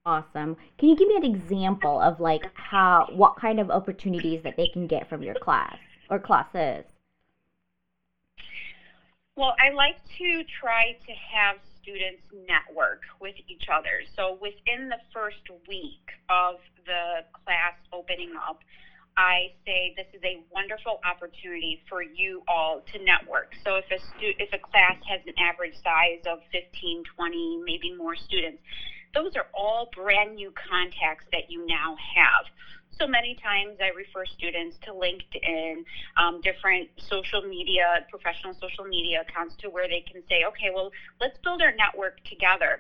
Awesome. 0.06 0.56
Can 0.78 0.90
you 0.90 0.96
give 0.96 1.08
me 1.08 1.16
an 1.16 1.36
example 1.36 2.00
of 2.00 2.20
like 2.20 2.44
how 2.54 3.08
what 3.12 3.36
kind 3.42 3.60
of 3.60 3.72
opportunities 3.72 4.42
that 4.44 4.56
they 4.56 4.68
can 4.68 4.86
get 4.86 5.10
from 5.10 5.24
your 5.24 5.34
class 5.42 5.78
or 6.10 6.20
classes? 6.20 6.86
Well, 9.36 9.54
I 9.60 9.74
like 9.74 9.98
to 10.20 10.44
try 10.62 10.94
to 10.94 11.12
have 11.36 11.58
students 11.82 12.22
network 12.48 13.02
with 13.20 13.36
each 13.48 13.66
other. 13.68 14.02
So 14.16 14.38
within 14.40 14.90
the 14.90 15.00
first 15.12 15.44
week 15.68 16.06
of 16.30 16.56
the 16.86 17.26
class 17.44 17.74
opening 17.92 18.32
up, 18.48 18.60
I 19.18 19.52
say 19.66 19.94
this 19.96 20.08
is 20.14 20.22
a 20.24 20.38
wonderful 20.52 21.00
opportunity 21.06 21.80
for 21.88 22.02
you 22.02 22.42
all 22.48 22.82
to 22.94 23.00
network. 23.00 23.48
So 23.64 23.76
if 23.78 23.86
a 23.92 24.00
stu- 24.00 24.36
if 24.40 24.52
a 24.52 24.60
class 24.60 24.98
has 25.08 25.22
an 25.26 25.34
average 25.40 25.76
size 25.84 26.20
of 26.26 26.40
15, 26.52 27.04
20, 27.16 27.58
maybe 27.64 27.92
more 27.92 28.16
students, 28.16 28.62
those 29.14 29.36
are 29.36 29.46
all 29.54 29.88
brand 29.96 30.36
new 30.36 30.52
contacts 30.52 31.26
that 31.32 31.50
you 31.50 31.66
now 31.66 31.96
have. 32.16 32.46
So 33.00 33.08
many 33.08 33.36
times 33.36 33.78
I 33.82 33.88
refer 33.88 34.26
students 34.26 34.78
to 34.84 34.92
LinkedIn, 34.92 35.84
um, 36.18 36.42
different 36.42 36.90
social 36.98 37.42
media, 37.42 38.00
professional 38.10 38.54
social 38.54 38.86
media 38.86 39.22
accounts 39.22 39.56
to 39.60 39.70
where 39.70 39.88
they 39.88 40.02
can 40.02 40.24
say, 40.30 40.44
okay, 40.48 40.70
well, 40.74 40.92
let's 41.20 41.38
build 41.44 41.62
our 41.62 41.72
network 41.72 42.16
together 42.26 42.80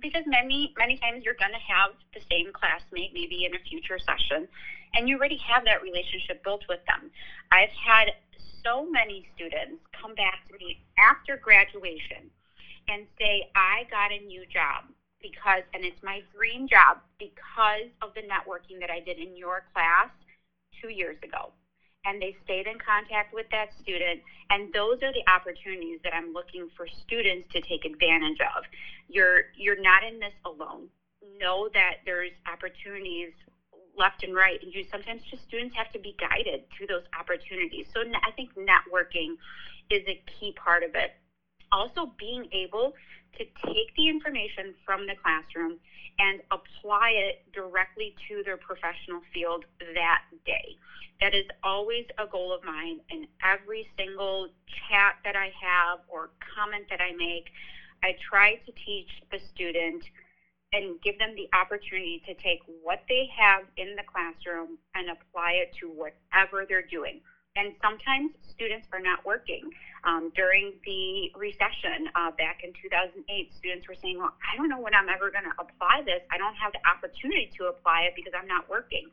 because 0.00 0.22
many 0.26 0.72
many 0.78 0.96
times 0.96 1.22
you're 1.24 1.34
going 1.34 1.52
to 1.52 1.64
have 1.74 1.92
the 2.14 2.20
same 2.30 2.52
classmate 2.52 3.12
maybe 3.12 3.44
in 3.44 3.54
a 3.54 3.58
future 3.58 3.98
session 3.98 4.48
and 4.94 5.08
you 5.08 5.16
already 5.16 5.38
have 5.46 5.64
that 5.64 5.82
relationship 5.82 6.42
built 6.44 6.62
with 6.68 6.80
them. 6.86 7.10
I've 7.50 7.70
had 7.70 8.10
so 8.64 8.84
many 8.84 9.26
students 9.34 9.80
come 10.00 10.14
back 10.14 10.40
to 10.48 10.56
me 10.58 10.76
after 10.98 11.36
graduation 11.36 12.30
and 12.88 13.06
say 13.18 13.44
i 13.54 13.84
got 13.90 14.12
a 14.12 14.18
new 14.18 14.44
job 14.46 14.84
because 15.20 15.62
and 15.72 15.84
it's 15.84 16.02
my 16.02 16.22
dream 16.34 16.66
job 16.68 16.98
because 17.18 17.88
of 18.02 18.12
the 18.14 18.20
networking 18.20 18.80
that 18.80 18.90
i 18.90 19.00
did 19.00 19.18
in 19.18 19.36
your 19.36 19.62
class 19.72 20.08
two 20.80 20.88
years 20.88 21.16
ago 21.22 21.52
and 22.04 22.20
they 22.20 22.36
stayed 22.44 22.66
in 22.66 22.78
contact 22.78 23.34
with 23.34 23.46
that 23.50 23.72
student. 23.80 24.20
And 24.50 24.72
those 24.72 25.02
are 25.02 25.12
the 25.12 25.24
opportunities 25.30 26.00
that 26.04 26.14
I'm 26.14 26.32
looking 26.32 26.68
for 26.76 26.86
students 26.86 27.48
to 27.52 27.60
take 27.60 27.84
advantage 27.84 28.38
of. 28.56 28.64
You're 29.08 29.52
you're 29.56 29.80
not 29.80 30.04
in 30.04 30.20
this 30.20 30.34
alone. 30.44 30.88
Know 31.40 31.68
that 31.72 32.04
there's 32.04 32.32
opportunities 32.50 33.32
left 33.96 34.24
and 34.24 34.34
right, 34.34 34.60
and 34.62 34.74
you 34.74 34.84
sometimes 34.90 35.22
just 35.30 35.44
students 35.44 35.74
have 35.76 35.90
to 35.92 35.98
be 35.98 36.16
guided 36.18 36.64
to 36.78 36.86
those 36.86 37.04
opportunities. 37.18 37.86
So 37.94 38.00
I 38.00 38.30
think 38.32 38.50
networking 38.54 39.36
is 39.90 40.02
a 40.08 40.20
key 40.38 40.52
part 40.52 40.82
of 40.82 40.94
it. 40.94 41.14
Also, 41.72 42.12
being 42.18 42.48
able 42.52 42.94
to 43.38 43.44
take 43.66 43.94
the 43.96 44.08
information 44.08 44.74
from 44.84 45.06
the 45.06 45.14
classroom 45.20 45.78
and 46.18 46.40
apply 46.50 47.10
it 47.10 47.42
directly 47.52 48.14
to 48.28 48.42
their 48.44 48.56
professional 48.56 49.20
field 49.32 49.64
that 49.94 50.22
day. 50.46 50.76
That 51.20 51.34
is 51.34 51.46
always 51.62 52.06
a 52.18 52.26
goal 52.26 52.52
of 52.52 52.62
mine 52.64 53.00
in 53.10 53.26
every 53.42 53.88
single 53.96 54.48
chat 54.88 55.16
that 55.24 55.36
I 55.36 55.50
have 55.62 56.00
or 56.08 56.30
comment 56.54 56.86
that 56.90 57.00
I 57.00 57.12
make. 57.16 57.50
I 58.02 58.14
try 58.30 58.56
to 58.66 58.72
teach 58.84 59.10
the 59.30 59.38
student 59.54 60.04
and 60.72 61.00
give 61.02 61.18
them 61.18 61.34
the 61.34 61.48
opportunity 61.56 62.22
to 62.26 62.34
take 62.34 62.58
what 62.82 63.02
they 63.08 63.28
have 63.30 63.62
in 63.76 63.94
the 63.94 64.02
classroom 64.02 64.78
and 64.94 65.08
apply 65.10 65.52
it 65.62 65.70
to 65.80 65.86
whatever 65.86 66.66
they're 66.68 66.86
doing 66.86 67.20
and 67.56 67.70
sometimes 67.78 68.34
students 68.50 68.86
are 68.90 68.98
not 68.98 69.22
working. 69.22 69.70
Um, 70.02 70.34
during 70.34 70.74
the 70.82 71.30
recession 71.38 72.10
uh, 72.18 72.34
back 72.34 72.66
in 72.66 72.74
2008, 72.82 73.22
students 73.54 73.86
were 73.86 73.94
saying, 73.94 74.18
Well, 74.18 74.34
I 74.42 74.58
don't 74.58 74.68
know 74.68 74.82
when 74.82 74.94
I'm 74.94 75.08
ever 75.08 75.30
going 75.30 75.46
to 75.46 75.54
apply 75.62 76.02
this. 76.02 76.20
I 76.34 76.38
don't 76.38 76.58
have 76.58 76.74
the 76.74 76.82
opportunity 76.82 77.50
to 77.62 77.70
apply 77.70 78.10
it 78.10 78.18
because 78.18 78.34
I'm 78.34 78.50
not 78.50 78.66
working. 78.66 79.06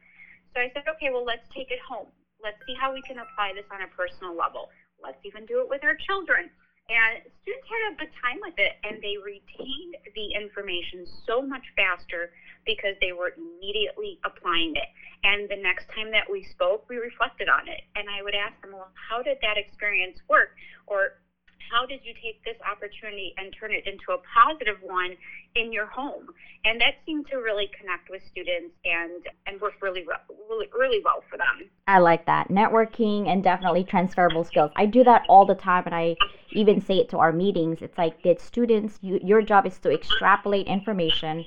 So 0.53 0.61
I 0.61 0.73
said, 0.73 0.89
Okay, 0.97 1.13
well, 1.13 1.23
let's 1.25 1.45
take 1.53 1.69
it 1.69 1.79
home. 1.85 2.09
Let's 2.41 2.57
see 2.65 2.73
how 2.73 2.89
we 2.89 3.05
can 3.05 3.21
apply 3.21 3.53
this 3.53 3.69
on 3.69 3.85
a 3.85 3.89
personal 3.93 4.33
level. 4.33 4.73
Let's 4.97 5.21
even 5.21 5.45
do 5.45 5.61
it 5.61 5.69
with 5.69 5.85
our 5.85 5.93
children. 6.09 6.49
And 6.89 7.21
students 7.45 7.69
had 7.69 7.93
a 7.93 7.97
good 8.01 8.13
time 8.19 8.41
with 8.41 8.57
it 8.57 8.73
and 8.83 8.97
they 9.05 9.21
retained 9.21 10.01
the 10.17 10.33
information 10.33 11.05
so 11.29 11.45
much 11.45 11.63
faster 11.77 12.33
because 12.65 12.97
they 12.99 13.13
were 13.13 13.37
immediately 13.37 14.17
applying 14.25 14.73
it. 14.75 14.89
And 15.23 15.49
the 15.49 15.57
next 15.61 15.87
time 15.93 16.11
that 16.11 16.29
we 16.29 16.43
spoke, 16.43 16.89
we 16.89 16.97
reflected 16.97 17.47
on 17.47 17.67
it. 17.67 17.81
And 17.95 18.09
I 18.09 18.23
would 18.23 18.35
ask 18.35 18.59
them, 18.61 18.71
well, 18.73 18.89
how 18.95 19.21
did 19.21 19.37
that 19.41 19.57
experience 19.57 20.17
work? 20.27 20.57
Or 20.87 21.21
how 21.71 21.85
did 21.85 22.01
you 22.03 22.13
take 22.21 22.43
this 22.43 22.57
opportunity 22.69 23.33
and 23.37 23.53
turn 23.57 23.71
it 23.71 23.87
into 23.87 24.11
a 24.11 24.17
positive 24.27 24.77
one 24.81 25.15
in 25.55 25.71
your 25.71 25.85
home? 25.85 26.27
And 26.65 26.81
that 26.81 26.95
seemed 27.05 27.27
to 27.27 27.37
really 27.37 27.69
connect 27.79 28.09
with 28.09 28.21
students 28.29 28.75
and, 28.83 29.23
and 29.47 29.61
work 29.61 29.73
really, 29.81 30.03
really, 30.49 30.67
really 30.77 31.01
well 31.03 31.23
for 31.29 31.37
them. 31.37 31.69
I 31.87 31.99
like 31.99 32.25
that. 32.25 32.49
Networking 32.49 33.27
and 33.27 33.43
definitely 33.43 33.83
transferable 33.83 34.43
skills. 34.43 34.71
I 34.75 34.85
do 34.85 35.03
that 35.05 35.23
all 35.29 35.45
the 35.45 35.55
time 35.55 35.83
and 35.85 35.95
I 35.95 36.17
even 36.51 36.81
say 36.81 36.97
it 36.97 37.09
to 37.09 37.17
our 37.17 37.31
meetings. 37.31 37.77
It's 37.81 37.97
like 37.97 38.21
that 38.23 38.41
students, 38.41 38.99
you, 39.01 39.19
your 39.23 39.41
job 39.41 39.65
is 39.65 39.79
to 39.79 39.91
extrapolate 39.91 40.67
information 40.67 41.45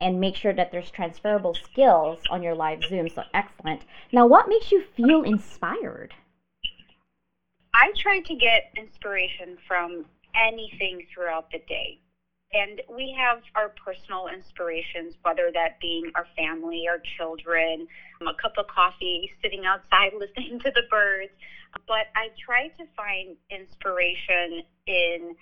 and 0.00 0.20
make 0.20 0.36
sure 0.36 0.52
that 0.52 0.70
there's 0.70 0.90
transferable 0.90 1.54
skills 1.54 2.20
on 2.30 2.42
your 2.42 2.54
live 2.54 2.82
Zoom. 2.84 3.08
So 3.08 3.22
excellent. 3.34 3.82
Now, 4.12 4.26
what 4.26 4.48
makes 4.48 4.70
you 4.70 4.82
feel 4.96 5.22
inspired? 5.22 6.14
I 7.74 7.92
try 7.96 8.20
to 8.20 8.34
get 8.34 8.72
inspiration 8.76 9.58
from 9.66 10.04
anything 10.34 11.06
throughout 11.12 11.50
the 11.50 11.58
day. 11.68 12.00
And 12.52 12.80
we 12.88 13.14
have 13.18 13.42
our 13.54 13.74
personal 13.84 14.28
inspirations, 14.28 15.14
whether 15.22 15.50
that 15.52 15.78
being 15.80 16.10
our 16.14 16.26
family, 16.34 16.86
our 16.88 17.00
children, 17.18 17.86
a 18.22 18.34
cup 18.40 18.54
of 18.56 18.66
coffee, 18.68 19.30
sitting 19.42 19.64
outside 19.66 20.12
listening 20.18 20.58
to 20.60 20.70
the 20.70 20.82
birds. 20.90 21.32
But 21.86 22.06
I 22.16 22.28
try 22.42 22.68
to 22.68 22.84
find 22.96 23.36
inspiration 23.50 24.62
in 24.86 25.34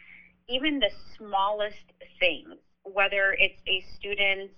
even 0.48 0.80
the 0.80 0.90
smallest 1.16 1.92
things 2.18 2.56
whether 2.92 3.36
it's 3.38 3.60
a 3.66 3.84
student's 3.96 4.54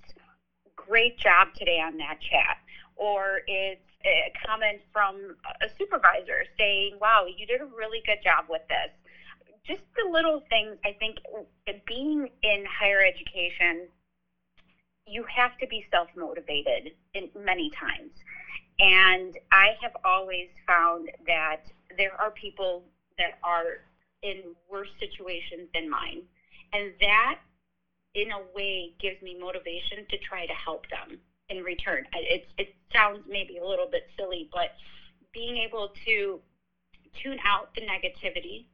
great 0.77 1.19
job 1.19 1.49
today 1.57 1.81
on 1.81 1.97
that 1.99 2.19
chat 2.21 2.59
or 2.97 3.41
it's 3.47 3.81
a 4.05 4.33
comment 4.47 4.81
from 4.93 5.37
a 5.63 5.69
supervisor 5.79 6.45
saying, 6.59 6.99
wow, 7.01 7.27
you 7.27 7.47
did 7.47 7.61
a 7.61 7.67
really 7.67 8.03
good 8.07 8.19
job 8.23 8.45
with 8.49 8.63
this. 8.69 8.91
Just 9.67 9.83
the 9.97 10.11
little 10.11 10.43
things, 10.49 10.77
I 10.85 10.93
think 10.99 11.19
being 11.87 12.29
in 12.43 12.65
higher 12.67 13.05
education, 13.05 13.89
you 15.07 15.25
have 15.35 15.57
to 15.59 15.67
be 15.67 15.85
self 15.91 16.09
motivated 16.17 16.93
in 17.15 17.29
many 17.37 17.71
times. 17.71 18.13
And 18.79 19.35
I 19.51 19.75
have 19.83 19.93
always 20.05 20.49
found 20.67 21.11
that 21.27 21.63
there 21.97 22.13
are 22.21 22.31
people 22.31 22.85
that 23.19 23.39
are 23.43 23.83
in 24.23 24.55
worse 24.71 24.89
situations 25.01 25.69
than 25.75 25.91
mine. 25.91 26.23
And 26.73 26.93
that 27.01 27.41
in 28.15 28.31
a 28.33 28.41
way 28.55 28.91
gives 29.01 29.21
me 29.23 29.35
motivation 29.39 30.05
to 30.11 30.17
try 30.19 30.47
to 30.47 30.53
help 30.53 30.87
them 30.89 31.21
in 31.49 31.63
return. 31.63 32.05
It, 32.13 32.43
it 32.57 32.69
sounds 32.93 33.25
maybe 33.29 33.59
a 33.59 33.65
little 33.65 33.87
bit 33.87 34.05
silly, 34.17 34.49
but 34.53 34.69
being 35.33 35.57
able 35.57 35.91
to 36.07 36.41
tune 37.23 37.39
out 37.45 37.69
the 37.75 37.83
negativity 37.83 38.65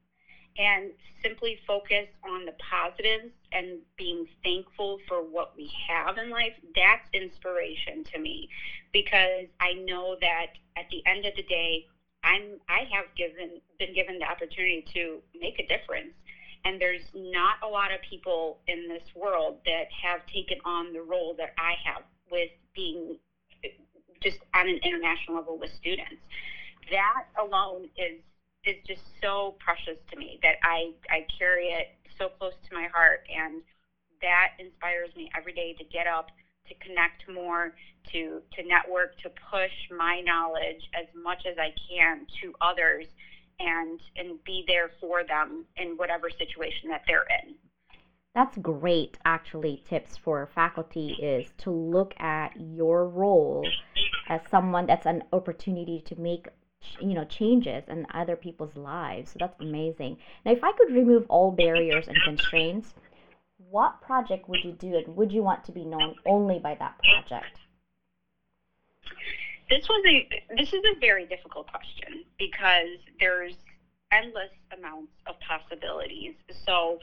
and 0.56 0.92
simply 1.22 1.58
focus 1.66 2.06
on 2.22 2.44
the 2.44 2.52
positives 2.52 3.30
and 3.52 3.80
being 3.96 4.24
thankful 4.42 4.98
for 5.08 5.20
what 5.20 5.48
we 5.56 5.70
have 5.88 6.16
in 6.16 6.30
life, 6.30 6.52
that's 6.76 7.02
inspiration 7.12 8.04
to 8.12 8.18
me 8.18 8.48
because 8.92 9.46
I 9.60 9.72
know 9.72 10.16
that 10.20 10.46
at 10.76 10.86
the 10.90 11.02
end 11.06 11.24
of 11.24 11.34
the 11.34 11.42
day, 11.42 11.84
I'm 12.22 12.58
I 12.68 12.86
have 12.92 13.06
given 13.16 13.58
been 13.78 13.92
given 13.92 14.18
the 14.18 14.24
opportunity 14.24 14.82
to 14.94 15.20
make 15.38 15.58
a 15.58 15.62
difference 15.66 16.14
and 16.64 16.80
there's 16.80 17.04
not 17.14 17.56
a 17.62 17.68
lot 17.68 17.92
of 17.92 18.00
people 18.08 18.58
in 18.66 18.88
this 18.88 19.02
world 19.14 19.58
that 19.66 19.84
have 20.02 20.20
taken 20.26 20.58
on 20.64 20.92
the 20.92 21.02
role 21.02 21.34
that 21.38 21.50
I 21.58 21.74
have 21.84 22.02
with 22.30 22.50
being 22.74 23.16
just 24.22 24.38
on 24.54 24.68
an 24.68 24.78
international 24.82 25.36
level 25.36 25.58
with 25.58 25.70
students. 25.78 26.20
That 26.90 27.24
alone 27.40 27.86
is 27.96 28.20
is 28.64 28.76
just 28.86 29.02
so 29.22 29.54
precious 29.60 29.98
to 30.10 30.16
me 30.16 30.38
that 30.42 30.56
I, 30.62 30.88
I 31.10 31.26
carry 31.38 31.68
it 31.68 31.88
so 32.16 32.30
close 32.30 32.54
to 32.68 32.74
my 32.74 32.88
heart 32.94 33.20
and 33.28 33.60
that 34.22 34.52
inspires 34.58 35.10
me 35.14 35.28
every 35.36 35.52
day 35.52 35.74
to 35.76 35.84
get 35.84 36.06
up, 36.06 36.30
to 36.68 36.74
connect 36.80 37.28
more, 37.28 37.72
to 38.12 38.40
to 38.56 38.62
network, 38.66 39.18
to 39.22 39.28
push 39.50 39.72
my 39.96 40.20
knowledge 40.20 40.88
as 40.98 41.06
much 41.14 41.44
as 41.46 41.56
I 41.58 41.72
can 41.90 42.26
to 42.42 42.54
others 42.60 43.06
and 43.58 44.00
and 44.16 44.42
be 44.44 44.64
there 44.66 44.90
for 45.00 45.24
them 45.24 45.64
in 45.76 45.96
whatever 45.96 46.28
situation 46.30 46.88
that 46.88 47.02
they're 47.06 47.26
in. 47.42 47.54
That's 48.34 48.56
great 48.58 49.16
actually 49.24 49.80
tips 49.88 50.16
for 50.16 50.48
faculty 50.52 51.16
is 51.22 51.52
to 51.58 51.70
look 51.70 52.14
at 52.18 52.50
your 52.56 53.08
role 53.08 53.68
as 54.28 54.40
someone 54.50 54.86
that's 54.86 55.06
an 55.06 55.22
opportunity 55.32 56.00
to 56.06 56.20
make 56.20 56.48
you 57.00 57.14
know 57.14 57.24
changes 57.24 57.84
in 57.88 58.06
other 58.12 58.36
people's 58.36 58.76
lives. 58.76 59.30
So 59.30 59.36
that's 59.38 59.60
amazing. 59.60 60.16
Now 60.44 60.52
if 60.52 60.64
I 60.64 60.72
could 60.72 60.92
remove 60.92 61.26
all 61.28 61.52
barriers 61.52 62.08
and 62.08 62.16
constraints, 62.24 62.94
what 63.70 64.00
project 64.00 64.48
would 64.48 64.64
you 64.64 64.72
do 64.72 64.96
and 64.96 65.16
would 65.16 65.32
you 65.32 65.42
want 65.42 65.64
to 65.64 65.72
be 65.72 65.84
known 65.84 66.14
only 66.26 66.58
by 66.58 66.74
that 66.74 66.94
project? 66.98 67.60
This 69.70 69.88
was 69.88 70.04
a 70.06 70.28
this 70.56 70.68
is 70.72 70.82
a 70.94 71.00
very 71.00 71.26
difficult 71.26 71.66
question 71.68 72.24
because 72.38 72.98
there's 73.18 73.54
endless 74.12 74.50
amounts 74.76 75.12
of 75.26 75.36
possibilities. 75.40 76.34
So 76.66 76.98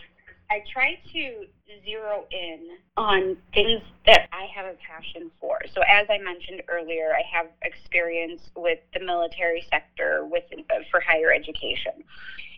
I 0.51 0.61
try 0.71 0.99
to 1.13 1.45
zero 1.85 2.25
in 2.29 2.77
on 2.97 3.37
things 3.53 3.81
that 4.05 4.27
I 4.33 4.47
have 4.53 4.65
a 4.65 4.75
passion 4.85 5.31
for. 5.39 5.59
So 5.73 5.81
as 5.89 6.07
I 6.09 6.17
mentioned 6.17 6.61
earlier, 6.67 7.13
I 7.15 7.23
have 7.35 7.47
experience 7.61 8.41
with 8.55 8.79
the 8.93 8.99
military 8.99 9.65
sector 9.69 10.25
with 10.25 10.43
uh, 10.51 10.75
for 10.91 10.99
higher 10.99 11.31
education. 11.31 12.03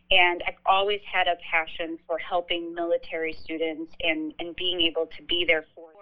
And 0.10 0.44
I've 0.48 0.60
always 0.66 1.02
had 1.12 1.28
a 1.28 1.38
passion 1.50 1.98
for 2.08 2.18
helping 2.18 2.74
military 2.74 3.34
students 3.34 3.94
and, 4.02 4.34
and 4.40 4.56
being 4.56 4.82
able 4.82 5.08
to 5.16 5.24
be 5.24 5.46
there 5.46 5.66
for 5.76 5.93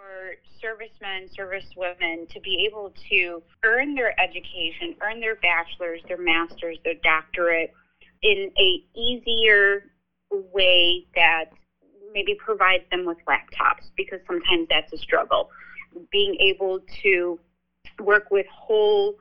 servicemen, 0.61 1.29
servicewomen 1.38 2.29
to 2.29 2.39
be 2.39 2.65
able 2.67 2.93
to 3.09 3.41
earn 3.63 3.95
their 3.95 4.19
education, 4.19 4.95
earn 5.01 5.19
their 5.19 5.35
bachelor's, 5.35 6.01
their 6.07 6.17
master's, 6.17 6.77
their 6.83 6.95
doctorate 7.03 7.73
in 8.21 8.51
a 8.57 8.83
easier 8.97 9.91
way 10.31 11.05
that 11.15 11.45
maybe 12.13 12.35
provides 12.35 12.83
them 12.91 13.05
with 13.05 13.17
laptops 13.27 13.89
because 13.95 14.19
sometimes 14.27 14.67
that's 14.69 14.91
a 14.93 14.97
struggle. 14.97 15.50
Being 16.11 16.35
able 16.39 16.79
to 17.03 17.39
work 18.00 18.31
with 18.31 18.45
whole 18.47 19.15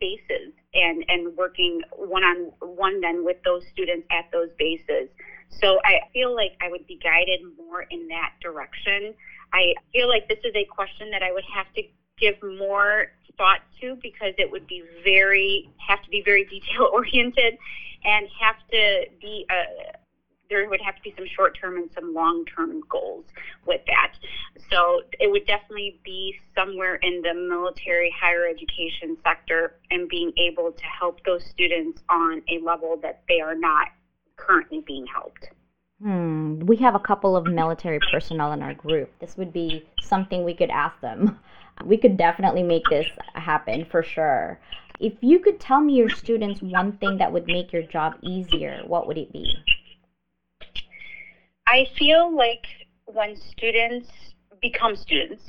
bases 0.00 0.52
and, 0.74 1.04
and 1.08 1.36
working 1.36 1.80
one 1.96 2.24
on 2.24 2.52
one 2.60 3.00
then 3.00 3.24
with 3.24 3.36
those 3.44 3.62
students 3.72 4.06
at 4.10 4.26
those 4.32 4.48
bases. 4.58 5.08
So 5.48 5.78
I 5.84 6.00
feel 6.12 6.34
like 6.34 6.52
I 6.60 6.68
would 6.70 6.86
be 6.86 6.98
guided 7.02 7.40
more 7.56 7.82
in 7.82 8.08
that 8.08 8.32
direction. 8.40 9.14
I 9.52 9.74
feel 9.92 10.08
like 10.08 10.28
this 10.28 10.38
is 10.44 10.54
a 10.54 10.64
question 10.64 11.10
that 11.10 11.22
I 11.22 11.32
would 11.32 11.44
have 11.54 11.66
to 11.74 11.82
give 12.18 12.36
more 12.42 13.12
thought 13.36 13.60
to 13.80 13.96
because 14.02 14.34
it 14.38 14.50
would 14.50 14.66
be 14.66 14.82
very 15.02 15.70
have 15.86 16.02
to 16.02 16.10
be 16.10 16.22
very 16.24 16.44
detail 16.50 16.88
oriented 16.92 17.58
and 18.04 18.28
have 18.40 18.56
to 18.70 19.04
be 19.20 19.46
a 19.50 19.54
uh, 19.54 19.92
there 20.52 20.68
would 20.68 20.82
have 20.82 20.94
to 20.96 21.02
be 21.02 21.14
some 21.16 21.24
short 21.34 21.56
term 21.58 21.78
and 21.78 21.90
some 21.94 22.12
long 22.12 22.44
term 22.44 22.82
goals 22.90 23.24
with 23.66 23.80
that. 23.86 24.12
So 24.70 25.00
it 25.18 25.30
would 25.30 25.46
definitely 25.46 25.98
be 26.04 26.36
somewhere 26.54 26.96
in 26.96 27.22
the 27.22 27.32
military 27.32 28.14
higher 28.20 28.46
education 28.46 29.16
sector 29.24 29.76
and 29.90 30.08
being 30.08 30.30
able 30.36 30.70
to 30.70 30.84
help 30.84 31.24
those 31.24 31.42
students 31.46 32.02
on 32.10 32.42
a 32.50 32.62
level 32.62 32.98
that 33.02 33.22
they 33.28 33.40
are 33.40 33.54
not 33.54 33.88
currently 34.36 34.84
being 34.86 35.06
helped. 35.06 35.48
Hmm. 36.02 36.58
We 36.66 36.76
have 36.78 36.96
a 36.96 37.00
couple 37.00 37.36
of 37.36 37.46
military 37.46 38.00
personnel 38.10 38.52
in 38.52 38.62
our 38.62 38.74
group. 38.74 39.10
This 39.20 39.36
would 39.36 39.52
be 39.52 39.86
something 40.00 40.42
we 40.42 40.54
could 40.54 40.70
ask 40.70 41.00
them. 41.00 41.38
We 41.86 41.96
could 41.96 42.18
definitely 42.18 42.62
make 42.62 42.84
this 42.90 43.06
happen 43.34 43.86
for 43.90 44.02
sure. 44.02 44.60
If 45.00 45.14
you 45.20 45.40
could 45.40 45.58
tell 45.58 45.80
me 45.80 45.94
your 45.94 46.10
students 46.10 46.60
one 46.60 46.92
thing 46.98 47.16
that 47.16 47.32
would 47.32 47.46
make 47.46 47.72
your 47.72 47.82
job 47.82 48.12
easier, 48.22 48.82
what 48.86 49.08
would 49.08 49.16
it 49.16 49.32
be? 49.32 49.56
I 51.66 51.86
feel 51.98 52.36
like 52.36 52.66
when 53.06 53.34
students 53.36 54.10
become 54.60 54.94
students, 54.94 55.42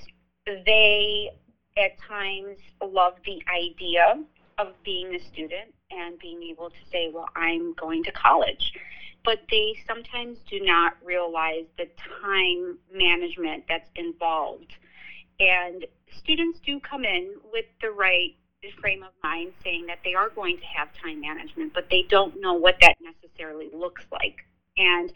they 0.46 1.30
at 1.78 2.00
times 2.00 2.58
love 2.82 3.16
the 3.26 3.42
idea 3.54 4.24
of 4.58 4.74
being 4.84 5.13
a 5.13 5.20
student 5.20 5.74
and 5.92 6.18
being 6.20 6.42
able 6.44 6.70
to 6.70 6.89
say, 6.92 7.12
well, 7.13 7.28
I'm 7.36 7.74
going 7.74 8.04
to 8.06 8.12
college. 8.13 8.74
But 9.24 9.40
they 9.50 9.76
sometimes 9.88 10.40
do 10.50 10.60
not 10.60 10.94
realize 11.04 11.66
the 11.78 11.88
time 12.22 12.78
management 12.94 13.64
that's 13.70 13.90
involved. 13.96 14.74
And 15.40 15.86
students 16.18 16.60
do 16.60 16.80
come 16.80 17.06
in 17.06 17.36
with 17.52 17.66
the 17.82 17.92
right 17.92 18.36
frame 18.80 19.04
of 19.04 19.12
mind 19.24 19.54
saying 19.64 19.86
that 19.88 20.00
they 20.04 20.14
are 20.14 20.30
going 20.30 20.58
to 20.58 20.66
have 20.66 20.88
time 21.02 21.20
management, 21.22 21.74
but 21.74 21.90
they 21.90 22.04
don't 22.10 22.40
know 22.40 22.54
what 22.54 22.76
that 22.82 22.96
necessarily 23.02 23.70
looks 23.74 24.06
like. 24.12 24.38
And 24.78 25.12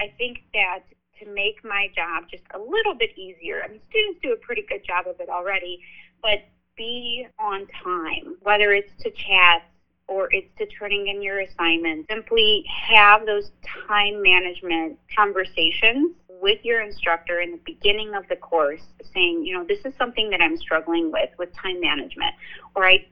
I 0.00 0.12
think 0.16 0.42
that 0.54 0.80
to 1.20 1.26
make 1.32 1.64
my 1.64 1.88
job 1.94 2.24
just 2.30 2.44
a 2.54 2.58
little 2.58 2.94
bit 2.94 3.16
easier, 3.18 3.62
I 3.64 3.68
mean, 3.68 3.80
students 3.88 4.20
do 4.22 4.32
a 4.32 4.36
pretty 4.36 4.64
good 4.68 4.84
job 4.84 5.06
of 5.06 5.20
it 5.20 5.28
already, 5.28 5.80
but 6.22 6.44
be 6.76 7.26
on 7.38 7.66
time, 7.84 8.36
whether 8.42 8.72
it's 8.72 8.92
to 9.02 9.10
chat 9.10 9.62
or 10.10 10.28
it's 10.32 10.48
to 10.58 10.66
turning 10.66 11.06
in 11.06 11.22
your 11.22 11.38
assignments. 11.40 12.08
Simply 12.10 12.64
have 12.66 13.24
those 13.26 13.52
time 13.86 14.20
management 14.20 14.98
conversations 15.14 16.12
with 16.42 16.58
your 16.64 16.82
instructor 16.82 17.40
in 17.40 17.52
the 17.52 17.60
beginning 17.64 18.14
of 18.14 18.26
the 18.28 18.34
course 18.34 18.80
saying, 19.14 19.44
you 19.44 19.54
know, 19.54 19.64
this 19.64 19.78
is 19.84 19.92
something 19.96 20.28
that 20.30 20.40
I'm 20.40 20.56
struggling 20.56 21.12
with, 21.12 21.30
with 21.38 21.50
time 21.54 21.80
management, 21.80 22.34
or 22.74 22.86
I, 22.86 23.06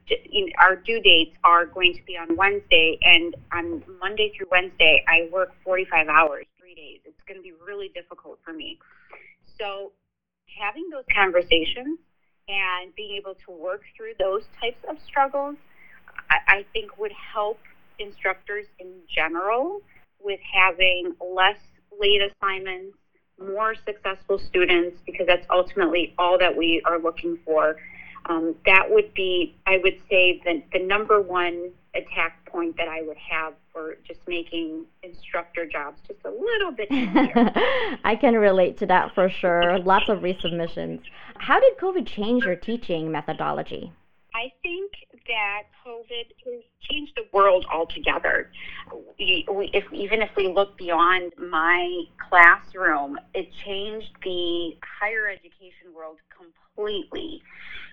our 0.59 0.75
due 0.75 1.01
dates 1.01 1.37
are 1.45 1.67
going 1.67 1.95
to 1.95 2.03
be 2.05 2.17
on 2.17 2.37
Wednesday, 2.37 2.99
and 3.03 3.35
on 3.53 3.83
Monday 4.01 4.33
through 4.37 4.49
Wednesday, 4.51 5.05
I 5.07 5.29
work 5.33 5.53
45 5.65 6.09
hours, 6.09 6.47
three 6.59 6.75
days. 6.75 7.01
It's 7.05 7.21
going 7.29 7.39
to 7.39 7.43
be 7.43 7.53
really 7.65 7.91
difficult 7.95 8.39
for 8.45 8.53
me. 8.53 8.79
So, 9.59 9.93
having 10.59 10.89
those 10.91 11.05
conversations 11.15 11.99
and 12.49 12.95
being 12.97 13.17
able 13.17 13.35
to 13.47 13.53
work 13.53 13.83
through 13.97 14.13
those 14.19 14.43
types 14.61 14.79
of 14.89 14.97
struggles, 15.07 15.57
I, 16.31 16.37
I 16.47 16.67
think 16.73 16.99
would 16.99 17.13
help 17.13 17.59
instructors 17.99 18.67
in 18.79 18.93
general 19.09 19.81
with 20.21 20.41
having 20.53 21.15
less 21.21 21.59
late 21.99 22.21
assignments 22.23 22.97
more 23.41 23.75
successful 23.87 24.39
students 24.39 24.99
because 25.07 25.27
that's 25.27 25.47
ultimately 25.51 26.15
all 26.19 26.39
that 26.39 26.57
we 26.57 26.83
are 26.85 26.99
looking 26.99 27.39
for. 27.45 27.77
Um, 28.27 28.57
that 28.67 28.91
would 28.91 29.15
be, 29.15 29.55
I 29.67 29.79
would 29.83 30.01
say, 30.11 30.41
the, 30.45 30.63
the 30.73 30.85
number 30.85 31.23
one 31.23 31.71
attack 31.95 32.45
point 32.47 32.77
that 32.77 32.89
I 32.89 33.03
would 33.03 33.17
have 33.17 33.55
for 33.73 33.97
just 34.07 34.21
making 34.27 34.85
instructor 35.03 35.67
jobs 35.67 36.01
just 36.07 36.21
a 36.25 36.31
little 36.31 36.73
bit 36.73 36.91
easier. 36.91 37.53
I 38.05 38.17
can 38.21 38.35
relate 38.35 38.77
to 38.79 38.87
that 38.87 39.15
for 39.15 39.31
sure. 39.31 39.79
Lots 39.79 40.09
of 40.09 40.19
resubmissions. 40.19 41.01
How 41.39 41.59
did 41.61 41.79
COVID 41.79 42.07
change 42.07 42.45
your 42.45 42.57
teaching 42.57 43.11
methodology? 43.11 43.93
I 44.39 44.53
think 44.63 44.93
that 45.27 45.63
COVID 45.85 46.27
has 46.45 46.63
changed 46.89 47.13
the 47.17 47.25
world 47.33 47.67
altogether. 47.73 48.53
We, 49.19 49.45
we, 49.53 49.69
if, 49.75 49.93
even 49.93 50.23
if 50.23 50.31
we 50.37 50.47
look 50.47 50.79
beyond 50.79 51.33
my 51.37 52.05
classroom, 52.29 53.19
it 53.35 53.49
changed 53.65 54.11
the 54.23 54.77
higher 55.01 55.27
education 55.27 55.93
world 55.93 56.19
completely. 56.31 57.43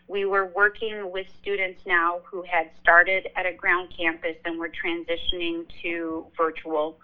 We 0.07 0.25
were 0.25 0.45
working 0.45 1.11
with 1.11 1.25
students 1.41 1.81
now 1.87 2.19
who 2.29 2.43
had 2.43 2.69
started 2.79 3.27
at 3.35 3.47
a 3.47 3.53
ground 3.53 3.91
campus 3.97 4.35
and 4.45 4.59
were 4.59 4.69
transitioning 4.69 5.65
to 5.81 6.27
virtual 6.37 6.99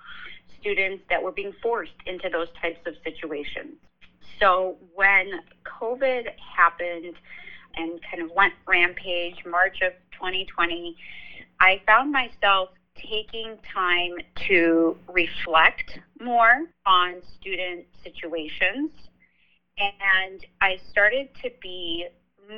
students 0.60 1.04
that 1.10 1.24
were 1.24 1.32
being 1.32 1.54
forced 1.64 1.98
into 2.06 2.30
those 2.30 2.50
types 2.62 2.82
of 2.86 2.94
situations. 3.04 3.74
So 4.40 4.78
when 4.94 5.32
COVID 5.66 6.26
happened, 6.56 7.16
and 7.76 8.00
kind 8.10 8.24
of 8.24 8.32
went 8.36 8.54
rampage 8.68 9.36
March 9.46 9.82
of 9.82 9.94
2020, 10.14 10.96
I 11.60 11.82
found 11.86 12.12
myself 12.12 12.70
taking 12.96 13.58
time 13.74 14.14
to 14.48 14.98
reflect 15.08 16.00
more 16.20 16.66
on 16.86 17.22
student 17.40 17.86
situations. 18.04 18.92
And 19.78 20.46
I 20.62 20.78
started 20.90 21.30
to 21.42 21.50
be 21.62 22.08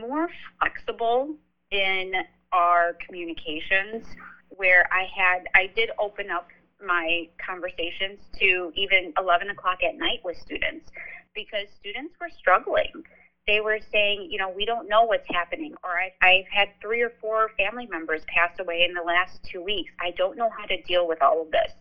more 0.02 0.28
flexible 0.60 1.36
in 1.72 2.14
our 2.52 2.98
communications 3.06 4.06
where 4.50 4.88
I 4.92 5.08
had, 5.16 5.48
I 5.56 5.72
did 5.76 5.90
open 6.00 6.30
up 6.30 6.48
my 6.86 7.28
conversations 7.44 8.20
to 8.40 8.72
even 8.76 9.14
11 9.18 9.50
o'clock 9.50 9.80
at 9.88 9.98
night 9.98 10.20
with 10.24 10.38
students 10.38 10.90
because 11.34 11.68
students 11.80 12.14
were 12.20 12.30
struggling 12.38 13.04
they 13.48 13.60
were 13.60 13.80
saying, 13.92 14.28
you 14.30 14.38
know, 14.38 14.50
we 14.50 14.66
don't 14.66 14.88
know 14.88 15.04
what's 15.04 15.28
happening, 15.30 15.74
or 15.84 16.00
I've, 16.00 16.12
I've 16.22 16.48
had 16.52 16.70
three 16.82 17.02
or 17.02 17.12
four 17.22 17.50
family 17.58 17.88
members 17.88 18.22
pass 18.28 18.52
away 18.60 18.86
in 18.88 18.94
the 18.94 19.02
last 19.02 19.44
two 19.44 19.62
weeks. 19.62 19.92
I 20.00 20.12
don't 20.12 20.38
know 20.38 20.50
how 20.58 20.66
to 20.66 20.82
deal 20.84 21.08
with 21.08 21.22
all 21.22 21.42
of 21.42 21.52
this. 21.52 21.72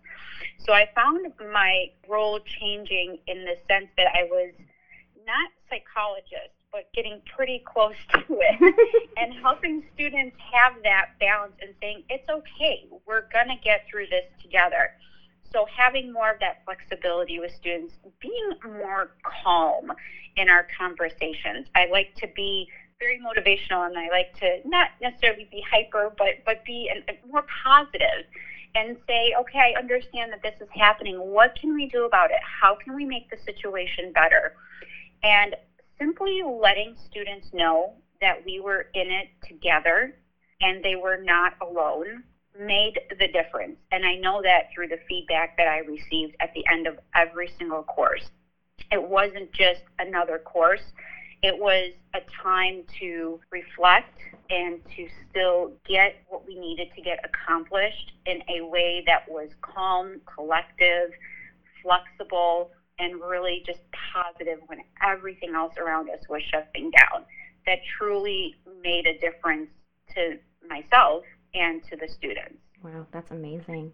So 0.59 0.73
I 0.73 0.89
found 0.95 1.27
my 1.53 1.87
role 2.09 2.41
changing 2.41 3.19
in 3.27 3.45
the 3.45 3.57
sense 3.69 3.89
that 3.97 4.09
I 4.15 4.25
was 4.25 4.53
not 5.25 5.51
psychologist, 5.71 6.53
but 6.73 6.85
getting 6.95 7.21
pretty 7.37 7.63
close 7.65 7.95
to 8.13 8.25
it 8.29 8.75
and 9.17 9.33
helping 9.35 9.85
students 9.95 10.37
have 10.53 10.75
that 10.83 11.11
balance 11.21 11.55
and 11.61 11.75
saying, 11.81 12.03
it's 12.09 12.29
okay, 12.29 12.87
we're 13.07 13.29
going 13.33 13.49
to 13.49 13.57
get 13.63 13.87
through 13.89 14.07
this 14.07 14.25
together. 14.41 14.91
So, 15.53 15.67
having 15.67 16.13
more 16.13 16.31
of 16.31 16.39
that 16.41 16.57
flexibility 16.65 17.39
with 17.39 17.53
students, 17.53 17.95
being 18.21 18.53
more 18.65 19.11
calm 19.23 19.93
in 20.37 20.49
our 20.49 20.67
conversations. 20.79 21.67
I 21.75 21.87
like 21.91 22.09
to 22.17 22.29
be 22.35 22.67
very 22.99 23.19
motivational 23.19 23.87
and 23.87 23.99
I 23.99 24.09
like 24.09 24.33
to 24.41 24.61
not 24.65 24.89
necessarily 25.01 25.47
be 25.51 25.63
hyper, 25.69 26.11
but, 26.17 26.35
but 26.45 26.65
be 26.65 26.89
an, 26.89 27.03
more 27.29 27.45
positive 27.65 28.25
and 28.75 28.97
say, 29.07 29.35
okay, 29.39 29.59
I 29.59 29.79
understand 29.79 30.33
that 30.33 30.43
this 30.43 30.55
is 30.61 30.69
happening. 30.75 31.17
What 31.19 31.55
can 31.55 31.75
we 31.75 31.87
do 31.87 32.05
about 32.05 32.31
it? 32.31 32.39
How 32.43 32.75
can 32.75 32.95
we 32.95 33.05
make 33.05 33.29
the 33.29 33.37
situation 33.45 34.13
better? 34.13 34.53
And 35.23 35.55
simply 35.99 36.41
letting 36.45 36.95
students 37.07 37.49
know 37.53 37.95
that 38.21 38.45
we 38.45 38.61
were 38.61 38.87
in 38.95 39.11
it 39.11 39.29
together 39.47 40.15
and 40.61 40.83
they 40.83 40.97
were 40.97 41.17
not 41.17 41.53
alone 41.61 42.23
made 42.59 43.01
the 43.19 43.29
difference. 43.29 43.77
And 43.91 44.05
I 44.05 44.17
know 44.17 44.43
that 44.43 44.69
through 44.75 44.89
the 44.89 44.99
feedback 45.09 45.57
that 45.57 45.69
I 45.69 45.79
received 45.79 46.37
at 46.41 46.53
the 46.55 46.65
end 46.71 46.87
of 46.87 46.99
every 47.15 47.51
single 47.59 47.83
course. 47.83 48.31
It 48.91 49.03
wasn't 49.03 49.53
just 49.53 49.83
another 49.99 50.39
course, 50.39 50.83
it 51.43 51.59
was 51.59 51.93
a 52.15 52.21
time 52.41 52.85
to 53.01 53.41
reflect 53.51 54.17
and 54.49 54.81
to 54.97 55.09
still 55.29 55.73
get 55.89 56.23
what 56.29 56.47
we 56.47 56.55
needed 56.55 56.89
to 56.95 57.03
get 57.03 57.19
accomplished 57.25 58.13
in 58.27 58.43
a 58.49 58.61
way 58.65 59.03
that 59.07 59.29
was 59.29 59.49
calm, 59.61 60.21
collective, 60.33 61.11
flexible, 61.83 62.71
and 63.01 63.21
really 63.21 63.63
just 63.67 63.81
positive 64.15 64.61
when 64.67 64.79
everything 65.05 65.55
else 65.55 65.75
around 65.79 66.09
us 66.11 66.21
was 66.29 66.43
shutting 66.43 66.93
down. 66.93 67.25
That 67.67 67.79
truly 67.99 68.55
made 68.83 69.07
a 69.07 69.19
difference 69.19 69.69
to 70.15 70.39
myself 70.69 71.25
and 71.55 71.83
to 71.85 71.97
the 71.97 72.09
students. 72.09 72.59
Wow, 72.83 73.07
that's 73.13 73.31
amazing. 73.31 73.93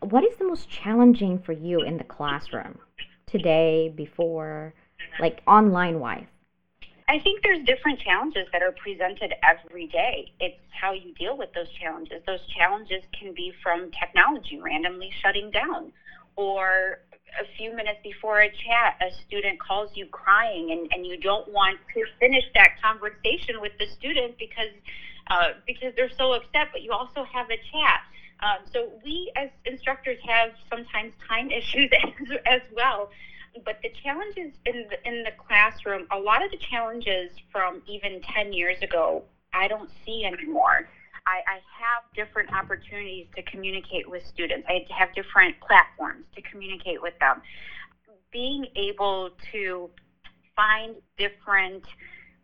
What 0.00 0.24
is 0.24 0.36
the 0.38 0.44
most 0.44 0.68
challenging 0.68 1.38
for 1.38 1.52
you 1.52 1.82
in 1.82 1.96
the 1.96 2.04
classroom 2.04 2.78
today, 3.26 3.92
before, 3.94 4.74
like 5.20 5.40
online 5.46 6.00
wise? 6.00 6.26
I 7.08 7.20
think 7.20 7.42
there's 7.42 7.64
different 7.64 8.00
challenges 8.00 8.48
that 8.52 8.62
are 8.62 8.72
presented 8.72 9.32
every 9.42 9.86
day. 9.86 10.32
It's 10.40 10.58
how 10.70 10.92
you 10.92 11.14
deal 11.14 11.36
with 11.36 11.52
those 11.54 11.68
challenges. 11.80 12.22
Those 12.26 12.44
challenges 12.58 13.02
can 13.18 13.32
be 13.32 13.52
from 13.62 13.90
technology 13.92 14.58
randomly 14.60 15.10
shutting 15.22 15.50
down, 15.50 15.92
or 16.34 17.00
a 17.40 17.46
few 17.56 17.74
minutes 17.74 18.00
before 18.02 18.40
a 18.40 18.48
chat, 18.48 18.98
a 19.00 19.14
student 19.26 19.60
calls 19.60 19.90
you 19.94 20.06
crying, 20.06 20.72
and, 20.72 20.90
and 20.92 21.06
you 21.06 21.16
don't 21.18 21.48
want 21.52 21.78
to 21.94 22.02
finish 22.18 22.44
that 22.54 22.70
conversation 22.82 23.60
with 23.60 23.72
the 23.78 23.86
student 23.86 24.36
because 24.38 24.72
uh, 25.28 25.48
because 25.66 25.92
they're 25.96 26.10
so 26.16 26.32
upset, 26.32 26.68
but 26.72 26.82
you 26.82 26.92
also 26.92 27.24
have 27.24 27.46
a 27.50 27.56
chat. 27.56 28.00
Um, 28.40 28.66
so 28.72 28.90
we 29.04 29.32
as 29.36 29.48
instructors 29.64 30.18
have 30.26 30.50
sometimes 30.68 31.12
time 31.28 31.50
issues 31.60 31.90
as, 32.04 32.38
as 32.46 32.60
well. 32.74 33.10
But 33.64 33.80
the 33.82 33.90
challenges 34.02 34.52
in 34.66 34.86
the, 34.90 35.08
in 35.08 35.22
the 35.22 35.30
classroom, 35.38 36.06
a 36.10 36.18
lot 36.18 36.44
of 36.44 36.50
the 36.50 36.58
challenges 36.58 37.30
from 37.50 37.80
even 37.86 38.20
10 38.20 38.52
years 38.52 38.82
ago, 38.82 39.24
I 39.54 39.66
don't 39.66 39.90
see 40.04 40.24
anymore. 40.24 40.88
I, 41.26 41.40
I 41.46 41.54
have 41.80 42.02
different 42.14 42.52
opportunities 42.52 43.26
to 43.34 43.42
communicate 43.42 44.08
with 44.08 44.24
students. 44.26 44.66
I 44.68 44.86
have 44.96 45.14
different 45.14 45.58
platforms 45.60 46.24
to 46.36 46.42
communicate 46.42 47.00
with 47.00 47.18
them. 47.18 47.40
Being 48.30 48.66
able 48.76 49.30
to 49.52 49.90
find 50.54 50.96
different 51.16 51.84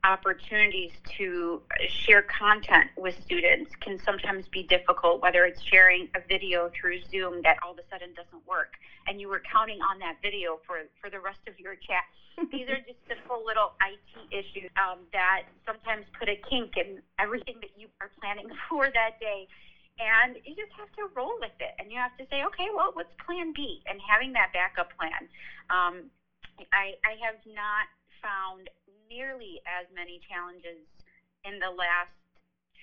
opportunities 0.04 0.90
to 1.16 1.62
share 1.88 2.22
content 2.22 2.90
with 2.96 3.14
students 3.22 3.70
can 3.80 3.98
sometimes 3.98 4.46
be 4.48 4.64
difficult, 4.64 5.22
whether 5.22 5.44
it's 5.44 5.62
sharing 5.62 6.08
a 6.16 6.20
video 6.28 6.70
through 6.74 7.00
Zoom 7.10 7.42
that 7.42 7.56
all 7.62 7.72
of 7.72 7.78
a 7.78 7.86
sudden 7.90 8.12
doesn't 8.14 8.46
work 8.46 8.74
and 9.06 9.20
you 9.20 9.28
were 9.28 9.42
counting 9.50 9.78
on 9.82 9.98
that 9.98 10.16
video 10.22 10.60
for, 10.66 10.82
for 11.00 11.10
the 11.10 11.20
rest 11.20 11.40
of 11.48 11.58
your 11.58 11.74
chat. 11.74 12.04
These 12.52 12.68
are 12.68 12.80
just 12.86 12.98
simple 13.08 13.42
little 13.44 13.74
IT 13.82 14.08
issues 14.30 14.70
um, 14.78 15.04
that 15.12 15.44
sometimes 15.66 16.06
put 16.18 16.28
a 16.28 16.38
kink 16.48 16.76
in 16.76 17.02
everything 17.18 17.56
that 17.60 17.74
you 17.76 17.88
are 18.00 18.10
planning 18.20 18.48
for 18.68 18.88
that 18.90 19.20
day. 19.20 19.46
And 20.00 20.40
you 20.42 20.56
just 20.56 20.72
have 20.80 20.88
to 20.96 21.12
roll 21.14 21.36
with 21.38 21.54
it. 21.60 21.76
And 21.78 21.92
you 21.92 21.98
have 22.00 22.16
to 22.16 22.24
say, 22.32 22.42
okay, 22.48 22.72
well, 22.74 22.90
what's 22.96 23.12
plan 23.20 23.52
B? 23.54 23.82
And 23.84 24.00
having 24.00 24.32
that 24.32 24.50
backup 24.56 24.88
plan. 24.96 25.28
Um, 25.68 26.08
I, 26.72 26.96
I 27.04 27.20
have 27.20 27.36
not 27.44 27.86
found 28.24 28.70
nearly 29.08 29.60
as 29.66 29.86
many 29.94 30.20
challenges 30.28 30.82
in 31.44 31.58
the 31.58 31.70
last 31.70 32.12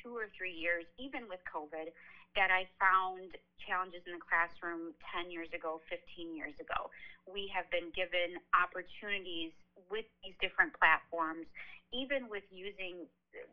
two 0.02 0.16
or 0.16 0.28
three 0.36 0.54
years, 0.54 0.86
even 0.98 1.28
with 1.28 1.40
COVID, 1.48 1.92
that 2.36 2.52
I 2.52 2.68
found 2.80 3.36
challenges 3.60 4.02
in 4.06 4.16
the 4.16 4.24
classroom 4.24 4.94
10 5.12 5.32
years 5.32 5.50
ago, 5.54 5.82
15 5.90 6.36
years 6.36 6.56
ago. 6.62 6.90
We 7.28 7.52
have 7.54 7.68
been 7.70 7.92
given 7.92 8.40
opportunities 8.56 9.52
with 9.90 10.06
these 10.24 10.36
different 10.40 10.72
platforms, 10.78 11.46
even 11.92 12.30
with 12.30 12.44
using 12.50 13.06
uh, 13.36 13.46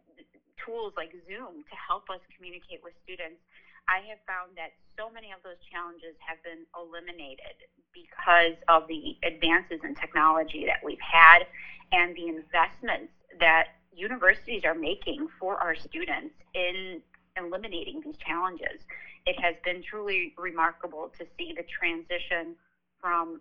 tools 0.60 0.92
like 0.96 1.12
Zoom 1.26 1.64
to 1.66 1.74
help 1.76 2.08
us 2.12 2.20
communicate 2.36 2.80
with 2.82 2.94
students. 3.04 3.40
I 3.88 4.00
have 4.10 4.18
found 4.26 4.56
that 4.56 4.70
so 4.98 5.10
many 5.10 5.32
of 5.32 5.42
those 5.42 5.56
challenges 5.70 6.16
have 6.26 6.42
been 6.42 6.66
eliminated 6.76 7.54
because 7.92 8.54
of 8.68 8.86
the 8.86 9.16
advances 9.24 9.80
in 9.84 9.94
technology 9.94 10.64
that 10.66 10.78
we've 10.82 11.00
had 11.00 11.44
and 11.92 12.14
the 12.14 12.28
investments 12.28 13.12
that 13.38 13.64
universities 13.92 14.62
are 14.64 14.74
making 14.74 15.26
for 15.38 15.56
our 15.62 15.74
students 15.74 16.34
in 16.54 17.00
eliminating 17.36 18.00
these 18.04 18.16
challenges. 18.18 18.84
It 19.26 19.38
has 19.40 19.54
been 19.64 19.82
truly 19.82 20.32
remarkable 20.36 21.10
to 21.18 21.26
see 21.38 21.52
the 21.56 21.64
transition 21.64 22.56
from 23.00 23.40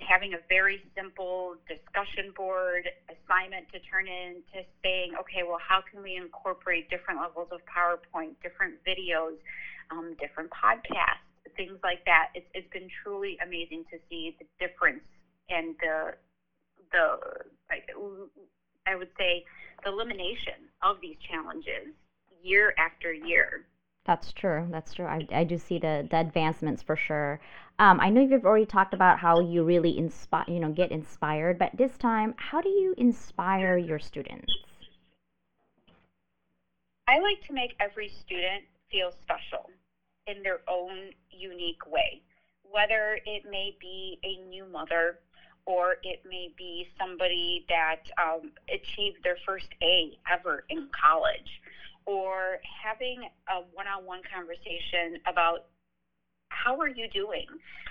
having 0.00 0.34
a 0.34 0.38
very 0.48 0.82
simple 0.96 1.56
discussion 1.68 2.32
board 2.36 2.88
assignment 3.08 3.68
to 3.72 3.78
turn 3.80 4.08
in 4.08 4.42
to 4.52 4.62
saying, 4.82 5.14
okay, 5.18 5.42
well, 5.46 5.58
how 5.60 5.80
can 5.80 6.02
we 6.02 6.16
incorporate 6.16 6.88
different 6.90 7.20
levels 7.20 7.48
of 7.52 7.60
PowerPoint, 7.70 8.34
different 8.42 8.74
videos, 8.86 9.36
um, 9.90 10.14
different 10.20 10.50
podcasts, 10.50 11.22
things 11.56 11.78
like 11.82 12.00
that. 12.06 12.28
It's, 12.34 12.46
it's 12.54 12.68
been 12.72 12.88
truly 13.02 13.36
amazing 13.42 13.84
to 13.90 13.98
see 14.08 14.34
the 14.38 14.46
difference 14.58 15.02
and 15.48 15.74
the 15.80 16.12
the 16.92 17.16
I 18.86 18.96
would 18.96 19.08
say 19.18 19.42
the 19.82 19.90
elimination 19.90 20.68
of 20.82 21.00
these 21.00 21.16
challenges 21.28 21.94
year 22.42 22.74
after 22.78 23.12
year. 23.12 23.64
That's 24.06 24.32
true. 24.32 24.68
That's 24.70 24.92
true. 24.92 25.06
I, 25.06 25.26
I 25.32 25.44
do 25.44 25.56
see 25.56 25.78
the, 25.78 26.06
the 26.10 26.18
advancements 26.20 26.82
for 26.82 26.94
sure. 26.94 27.40
Um, 27.78 27.98
I 28.00 28.10
know 28.10 28.20
you've 28.20 28.44
already 28.44 28.66
talked 28.66 28.92
about 28.92 29.18
how 29.18 29.40
you 29.40 29.64
really 29.64 29.96
inspire, 29.96 30.44
you 30.46 30.60
know, 30.60 30.70
get 30.70 30.92
inspired. 30.92 31.58
But 31.58 31.76
this 31.76 31.96
time, 31.96 32.34
how 32.36 32.60
do 32.60 32.68
you 32.68 32.94
inspire 32.98 33.78
your 33.78 33.98
students? 33.98 34.52
I 37.08 37.18
like 37.18 37.42
to 37.46 37.52
make 37.52 37.74
every 37.80 38.08
student 38.08 38.64
feel 38.90 39.12
special 39.22 39.70
in 40.26 40.42
their 40.42 40.60
own 40.68 41.10
unique 41.30 41.86
way. 41.86 42.22
Whether 42.70 43.18
it 43.24 43.44
may 43.50 43.76
be 43.80 44.18
a 44.22 44.36
new 44.48 44.66
mother 44.66 45.18
or 45.66 45.96
it 46.02 46.22
may 46.28 46.50
be 46.56 46.88
somebody 46.98 47.64
that 47.68 48.02
um, 48.22 48.52
achieved 48.68 49.18
their 49.24 49.36
first 49.46 49.68
A 49.82 50.18
ever 50.30 50.64
in 50.68 50.88
college, 50.92 51.60
or 52.06 52.58
having 52.82 53.28
a 53.48 53.60
one 53.72 53.86
on 53.86 54.04
one 54.04 54.20
conversation 54.32 55.18
about 55.26 55.60
how 56.48 56.78
are 56.80 56.88
you 56.88 57.08
doing? 57.08 57.46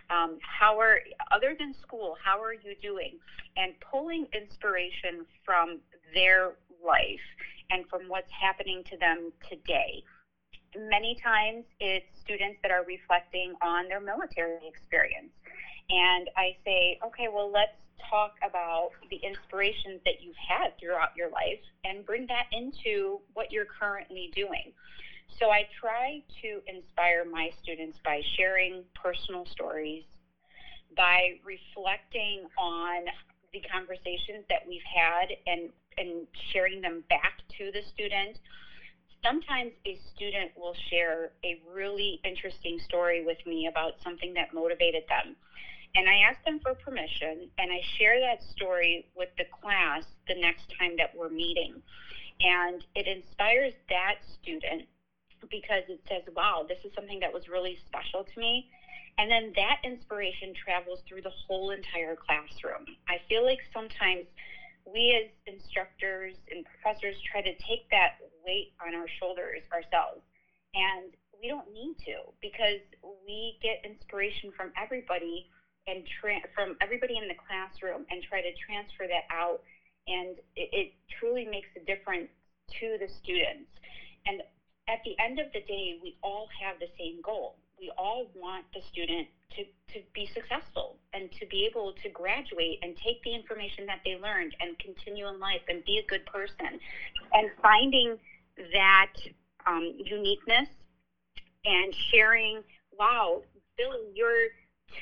Um, 0.10 0.38
how 0.42 0.80
are, 0.80 1.00
other 1.32 1.56
than 1.58 1.74
school, 1.82 2.16
how 2.24 2.42
are 2.42 2.54
you 2.54 2.76
doing? 2.82 3.18
And 3.58 3.74
pulling 3.80 4.26
inspiration 4.34 5.26
from 5.46 5.80
their 6.14 6.54
life 6.84 7.26
and 7.70 7.86
from 7.90 8.08
what's 8.08 8.32
happening 8.32 8.84
to 8.90 8.98
them 8.98 9.32
today. 9.50 10.04
Many 10.78 11.16
times 11.24 11.66
it's 11.80 12.06
students 12.22 12.58
that 12.64 12.72
are 12.72 12.84
reflecting 12.84 13.54
on 13.62 13.88
their 13.88 14.00
military 14.00 14.68
experience 14.68 15.32
and 15.90 16.30
I 16.38 16.56
say, 16.66 16.98
okay, 17.06 17.28
well, 17.32 17.52
let's 17.52 17.76
talk 18.14 18.34
about 18.44 18.90
the 19.10 19.20
inspirations 19.24 20.00
that 20.06 20.22
you've 20.22 20.36
had 20.38 20.70
throughout 20.80 21.10
your 21.16 21.30
life 21.30 21.60
and 21.84 22.06
bring 22.06 22.28
that 22.28 22.46
into 22.52 23.20
what 23.34 23.52
you're 23.52 23.66
currently 23.66 24.30
doing. 24.36 24.72
So 25.40 25.50
I 25.50 25.66
try 25.82 26.22
to 26.44 26.62
inspire 26.68 27.26
my 27.26 27.50
students 27.62 27.98
by 28.06 28.22
sharing 28.38 28.84
personal 28.94 29.46
stories, 29.50 30.04
by 30.96 31.34
reflecting 31.44 32.46
on 32.58 33.06
the 33.52 33.62
conversations 33.62 34.46
that 34.50 34.62
we've 34.68 34.86
had 34.86 35.34
and, 35.48 35.70
and 35.98 36.28
sharing 36.52 36.82
them 36.82 37.04
back 37.10 37.34
to 37.58 37.72
the 37.72 37.82
student. 37.94 38.38
Sometimes 39.24 39.72
a 39.88 39.98
student 40.16 40.52
will 40.56 40.76
share 40.90 41.32
a 41.44 41.56
really 41.74 42.20
interesting 42.24 42.78
story 42.78 43.22
with 43.22 43.38
me 43.46 43.68
about 43.68 43.94
something 44.04 44.34
that 44.34 44.54
motivated 44.54 45.04
them 45.08 45.36
And 45.96 46.10
I 46.10 46.28
ask 46.28 46.44
them 46.44 46.60
for 46.60 46.74
permission 46.74 47.50
and 47.60 47.72
I 47.72 47.82
share 47.98 48.20
that 48.20 48.42
story 48.42 49.06
with 49.16 49.30
the 49.38 49.46
class 49.62 50.04
the 50.28 50.34
next 50.36 50.74
time 50.80 50.98
that 50.98 51.16
we're 51.16 51.30
meeting. 51.30 51.82
And 52.42 52.84
it 52.96 53.06
inspires 53.06 53.74
that 53.90 54.16
student 54.42 54.90
because 55.52 55.84
it 55.90 56.02
says, 56.10 56.24
wow, 56.36 56.66
this 56.68 56.80
is 56.84 56.92
something 56.96 57.20
that 57.20 57.32
was 57.32 57.48
really 57.48 57.78
special 57.86 58.24
to 58.24 58.40
me. 58.40 58.70
And 59.20 59.30
then 59.30 59.54
that 59.56 59.82
inspiration 59.84 60.54
travels 60.58 61.04
through 61.08 61.22
the 61.22 61.34
whole 61.46 61.70
entire 61.70 62.16
classroom. 62.16 62.86
I 63.08 63.22
feel 63.30 63.46
like 63.46 63.60
sometimes 63.72 64.26
we 64.90 65.14
as 65.14 65.30
instructors 65.46 66.34
and 66.50 66.66
professors 66.66 67.16
try 67.22 67.42
to 67.42 67.54
take 67.62 67.88
that 67.92 68.18
weight 68.44 68.74
on 68.82 68.96
our 68.96 69.08
shoulders 69.20 69.62
ourselves. 69.72 70.26
And 70.74 71.14
we 71.40 71.48
don't 71.48 71.72
need 71.72 71.96
to 72.10 72.34
because 72.42 72.82
we 73.28 73.60
get 73.62 73.86
inspiration 73.86 74.52
from 74.58 74.74
everybody 74.82 75.46
and 75.88 76.04
tra- 76.20 76.48
from 76.56 76.76
everybody 76.82 77.18
in 77.18 77.28
the 77.28 77.36
classroom 77.36 78.06
and 78.10 78.24
try 78.24 78.42
to 78.42 78.52
transfer 78.66 79.08
that 79.08 79.26
out. 79.32 79.62
And 80.08 80.38
it, 80.56 80.70
it 80.72 80.88
truly 81.20 81.46
makes 81.46 81.70
a 81.76 81.84
difference 81.86 82.30
to 82.80 82.98
the 83.00 83.08
students. 83.08 83.70
And 84.26 84.42
at 84.88 85.00
the 85.06 85.16
end 85.24 85.40
of 85.40 85.48
the 85.54 85.62
day, 85.62 85.96
we 86.02 86.16
all 86.24 86.48
have 86.60 86.80
the 86.80 86.88
same 86.98 87.22
goal. 87.22 87.56
We 87.80 87.92
all 87.98 88.28
want 88.36 88.66
the 88.74 88.82
student 88.92 89.28
to, 89.56 89.64
to 89.94 90.00
be 90.14 90.28
successful 90.34 90.98
and 91.14 91.32
to 91.40 91.46
be 91.48 91.66
able 91.70 91.94
to 92.04 92.10
graduate 92.10 92.80
and 92.82 92.96
take 92.98 93.22
the 93.24 93.34
information 93.34 93.86
that 93.88 94.00
they 94.06 94.16
learned 94.16 94.56
and 94.60 94.78
continue 94.80 95.28
in 95.28 95.40
life 95.40 95.62
and 95.68 95.84
be 95.86 96.00
a 96.04 96.08
good 96.08 96.26
person. 96.26 96.80
And 97.34 97.50
finding 97.62 98.18
that 98.74 99.14
um, 99.66 99.94
uniqueness 99.98 100.68
and 101.66 101.94
sharing, 102.12 102.64
wow, 102.98 103.42
Billy, 103.78 104.12
you're 104.14 104.48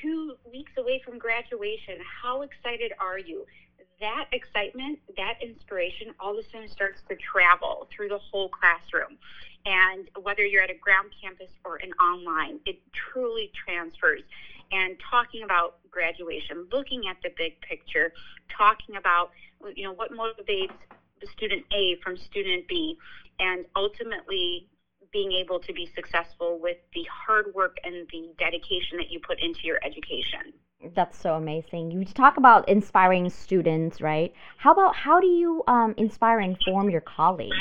two 0.00 0.36
weeks 0.50 0.72
away 0.78 1.00
from 1.04 1.18
graduation. 1.18 1.98
How 2.22 2.42
excited 2.42 2.92
are 3.00 3.18
you? 3.18 3.46
That 4.00 4.26
excitement, 4.32 4.98
that 5.16 5.34
inspiration, 5.42 6.08
all 6.18 6.32
of 6.32 6.44
a 6.44 6.48
sudden 6.50 6.68
starts 6.68 7.00
to 7.08 7.16
travel 7.16 7.88
through 7.94 8.08
the 8.08 8.18
whole 8.18 8.48
classroom. 8.48 9.18
And 9.64 10.08
whether 10.22 10.44
you're 10.44 10.62
at 10.62 10.70
a 10.70 10.78
ground 10.78 11.10
campus 11.22 11.50
or 11.64 11.76
an 11.76 11.92
online, 11.94 12.58
it 12.66 12.80
truly 12.92 13.52
transfers. 13.64 14.22
And 14.72 14.96
talking 15.08 15.44
about 15.44 15.76
graduation, 15.90 16.66
looking 16.72 17.02
at 17.08 17.16
the 17.22 17.30
big 17.36 17.60
picture, 17.60 18.12
talking 18.56 18.96
about 18.96 19.30
you 19.76 19.84
know 19.84 19.92
what 19.92 20.10
motivates 20.10 20.72
student 21.36 21.64
A 21.72 21.96
from 22.02 22.16
student 22.16 22.66
B, 22.66 22.96
and 23.38 23.64
ultimately 23.76 24.66
being 25.12 25.32
able 25.32 25.60
to 25.60 25.72
be 25.72 25.88
successful 25.94 26.58
with 26.60 26.78
the 26.94 27.04
hard 27.10 27.46
work 27.54 27.76
and 27.84 28.06
the 28.10 28.32
dedication 28.38 28.96
that 28.96 29.10
you 29.10 29.20
put 29.20 29.38
into 29.40 29.60
your 29.64 29.78
education. 29.84 30.52
That's 30.94 31.18
so 31.18 31.34
amazing. 31.34 31.90
You 31.90 32.04
talk 32.04 32.38
about 32.38 32.68
inspiring 32.68 33.28
students, 33.30 34.00
right? 34.00 34.32
How 34.56 34.72
about 34.72 34.96
how 34.96 35.20
do 35.20 35.26
you 35.26 35.62
um, 35.68 35.94
inspire 35.96 36.40
and 36.40 36.56
inform 36.56 36.90
your 36.90 37.02
colleagues? 37.02 37.54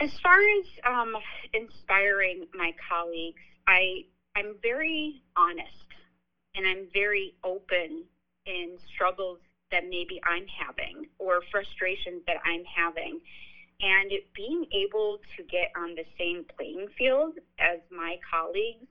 As 0.00 0.18
far 0.20 0.38
as 0.60 0.66
um, 0.86 1.14
inspiring 1.52 2.46
my 2.54 2.72
colleagues, 2.88 3.42
I 3.66 4.04
I'm 4.36 4.54
very 4.62 5.22
honest 5.36 5.86
and 6.54 6.66
I'm 6.66 6.86
very 6.92 7.34
open 7.44 8.04
in 8.46 8.76
struggles 8.94 9.38
that 9.70 9.84
maybe 9.84 10.20
I'm 10.24 10.46
having 10.46 11.06
or 11.18 11.40
frustrations 11.50 12.22
that 12.26 12.36
I'm 12.44 12.64
having. 12.64 13.20
And 13.80 14.10
being 14.34 14.66
able 14.72 15.18
to 15.36 15.42
get 15.44 15.70
on 15.76 15.94
the 15.94 16.04
same 16.18 16.44
playing 16.56 16.88
field 16.98 17.34
as 17.58 17.78
my 17.90 18.18
colleagues 18.28 18.90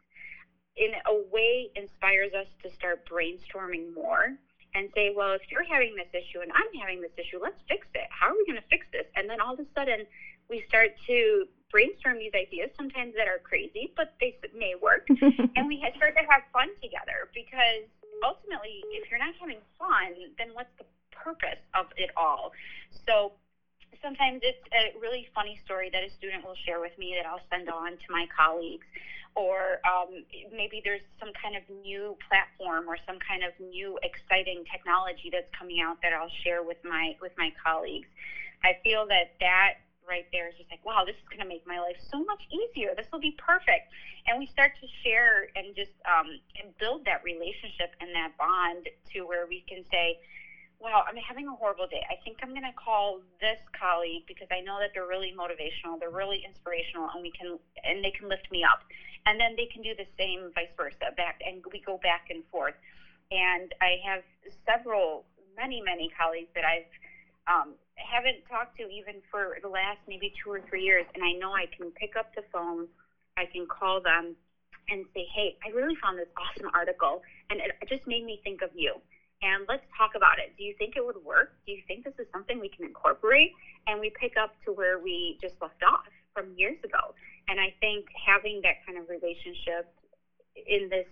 in 0.78 0.94
a 1.06 1.16
way 1.34 1.70
inspires 1.76 2.32
us 2.34 2.48
to 2.64 2.72
start 2.72 3.04
brainstorming 3.10 3.94
more 3.94 4.38
and 4.76 4.90
say, 4.96 5.12
well, 5.16 5.34
if 5.34 5.42
you're 5.50 5.66
having 5.66 5.96
this 5.98 6.08
issue 6.14 6.40
and 6.40 6.52
I'm 6.54 6.72
having 6.80 7.02
this 7.02 7.12
issue, 7.18 7.40
let's 7.42 7.60
fix 7.68 7.88
it. 7.96 8.08
How 8.14 8.30
are 8.30 8.38
we 8.38 8.46
going 8.46 8.62
to 8.62 8.70
fix 8.70 8.86
this? 8.94 9.06
And 9.16 9.30
then 9.30 9.42
all 9.42 9.54
of 9.54 9.60
a 9.60 9.66
sudden, 9.74 10.06
we 10.50 10.64
start 10.70 10.92
to 11.08 11.46
brainstorm 11.72 12.20
these 12.20 12.32
ideas, 12.38 12.70
sometimes 12.78 13.14
that 13.16 13.28
are 13.28 13.40
crazy, 13.44 13.92
but 13.98 14.14
they 14.22 14.38
may 14.56 14.76
work. 14.80 15.08
and 15.58 15.68
we 15.68 15.84
start 15.98 16.16
to 16.16 16.24
have 16.30 16.44
fun 16.54 16.70
together 16.80 17.28
because 17.34 17.90
ultimately, 18.24 18.84
if 18.94 19.10
you're 19.10 19.20
not 19.20 19.34
having 19.40 19.60
fun, 19.76 20.16
then 20.38 20.54
what's 20.54 20.72
the 20.78 20.86
purpose 21.12 21.60
of 21.76 21.88
it 21.98 22.12
all? 22.16 22.54
So 23.06 23.34
sometimes 24.02 24.42
it's 24.44 24.64
a 24.74 24.98
really 25.00 25.28
funny 25.34 25.60
story 25.66 25.90
that 25.92 26.04
a 26.04 26.10
student 26.18 26.46
will 26.46 26.58
share 26.66 26.80
with 26.80 26.98
me 26.98 27.16
that 27.18 27.28
I'll 27.28 27.44
send 27.50 27.70
on 27.70 27.92
to 27.92 28.08
my 28.10 28.26
colleagues. 28.36 28.86
Or 29.36 29.78
um, 29.86 30.26
maybe 30.50 30.82
there's 30.84 31.06
some 31.20 31.30
kind 31.38 31.54
of 31.56 31.62
new 31.86 32.18
platform 32.26 32.90
or 32.90 32.98
some 33.06 33.22
kind 33.22 33.44
of 33.46 33.54
new 33.62 34.00
exciting 34.02 34.66
technology 34.66 35.30
that's 35.30 35.50
coming 35.54 35.78
out 35.80 36.02
that 36.02 36.12
I'll 36.12 36.34
share 36.44 36.64
with 36.64 36.82
my 36.84 37.14
with 37.22 37.34
my 37.38 37.54
colleagues. 37.62 38.10
I 38.66 38.82
feel 38.82 39.06
that 39.14 39.38
that 39.40 39.86
right 40.08 40.26
there 40.32 40.48
is 40.48 40.56
just 40.58 40.72
like, 40.72 40.82
wow, 40.88 41.04
this 41.06 41.14
is 41.20 41.28
going 41.30 41.44
to 41.44 41.46
make 41.46 41.68
my 41.68 41.78
life 41.78 42.00
so 42.10 42.24
much 42.24 42.42
easier. 42.50 42.96
This 42.96 43.06
will 43.12 43.20
be 43.22 43.36
perfect. 43.38 43.92
And 44.26 44.40
we 44.40 44.48
start 44.48 44.72
to 44.82 44.88
share 45.04 45.52
and 45.54 45.76
just 45.76 45.94
um, 46.08 46.32
and 46.58 46.74
build 46.80 47.06
that 47.06 47.22
relationship 47.24 47.94
and 48.00 48.10
that 48.16 48.34
bond 48.40 48.90
to 49.14 49.28
where 49.28 49.46
we 49.46 49.62
can 49.68 49.84
say, 49.92 50.18
wow, 50.80 51.04
I'm 51.08 51.18
having 51.18 51.48
a 51.48 51.56
horrible 51.56 51.88
day. 51.88 52.06
I 52.10 52.16
think 52.24 52.38
I'm 52.44 52.50
going 52.50 52.68
to 52.68 52.78
call 52.78 53.22
this 53.42 53.58
colleague 53.74 54.24
because 54.28 54.48
I 54.52 54.62
know 54.62 54.78
that 54.80 54.92
they're 54.94 55.10
really 55.10 55.34
motivational, 55.34 56.00
they're 56.00 56.14
really 56.14 56.46
inspirational, 56.46 57.10
and 57.14 57.22
we 57.22 57.32
can 57.32 57.58
and 57.84 58.04
they 58.04 58.12
can 58.12 58.30
lift 58.30 58.50
me 58.52 58.64
up. 58.64 58.86
And 59.26 59.40
then 59.40 59.56
they 59.58 59.66
can 59.66 59.82
do 59.82 59.94
the 59.98 60.08
same, 60.18 60.52
vice 60.54 60.72
versa, 60.78 61.12
back 61.18 61.42
and 61.46 61.64
we 61.72 61.82
go 61.82 62.00
back 62.02 62.28
and 62.30 62.44
forth. 62.52 62.76
And 63.32 63.74
I 63.82 64.00
have 64.06 64.24
several, 64.66 65.26
many, 65.58 65.82
many 65.82 66.10
colleagues 66.16 66.50
that 66.56 66.64
I've 66.64 66.88
um, 67.50 67.74
haven't 67.96 68.46
talked 68.48 68.78
to 68.78 68.88
even 68.88 69.20
for 69.32 69.58
the 69.62 69.68
last 69.68 70.00
maybe 70.08 70.32
two 70.44 70.52
or 70.52 70.62
three 70.70 70.84
years, 70.84 71.06
and 71.16 71.24
I 71.24 71.34
know 71.34 71.54
I 71.54 71.66
can 71.66 71.92
pick 71.92 72.16
up 72.16 72.36
the 72.36 72.44
phone, 72.54 72.88
I 73.36 73.46
can 73.46 73.66
call 73.66 74.00
them, 74.00 74.36
and 74.90 75.06
say, 75.14 75.28
hey, 75.34 75.58
I 75.66 75.76
really 75.76 75.96
found 76.02 76.20
this 76.20 76.28
awesome 76.38 76.70
article, 76.74 77.24
and 77.50 77.60
it 77.60 77.72
just 77.90 78.08
made 78.08 78.24
me 78.24 78.40
think 78.44 78.62
of 78.62 78.70
you 78.76 79.02
and 79.42 79.66
let's 79.68 79.86
talk 79.98 80.12
about 80.16 80.40
it. 80.40 80.54
Do 80.58 80.64
you 80.64 80.74
think 80.78 80.96
it 80.96 81.06
would 81.06 81.24
work? 81.24 81.54
Do 81.66 81.72
you 81.72 81.82
think 81.88 82.04
this 82.04 82.14
is 82.20 82.28
something 82.32 82.60
we 82.60 82.70
can 82.70 82.86
incorporate? 82.86 83.52
And 83.88 84.00
we 84.00 84.12
pick 84.20 84.34
up 84.38 84.54
to 84.66 84.72
where 84.72 85.00
we 85.00 85.38
just 85.42 85.56
left 85.62 85.82
off 85.84 86.08
from 86.34 86.54
years 86.56 86.78
ago. 86.84 87.14
And 87.48 87.60
I 87.60 87.74
think 87.80 88.06
having 88.26 88.62
that 88.64 88.86
kind 88.86 88.98
of 88.98 89.10
relationship 89.10 89.88
in 90.68 90.90
this 90.90 91.06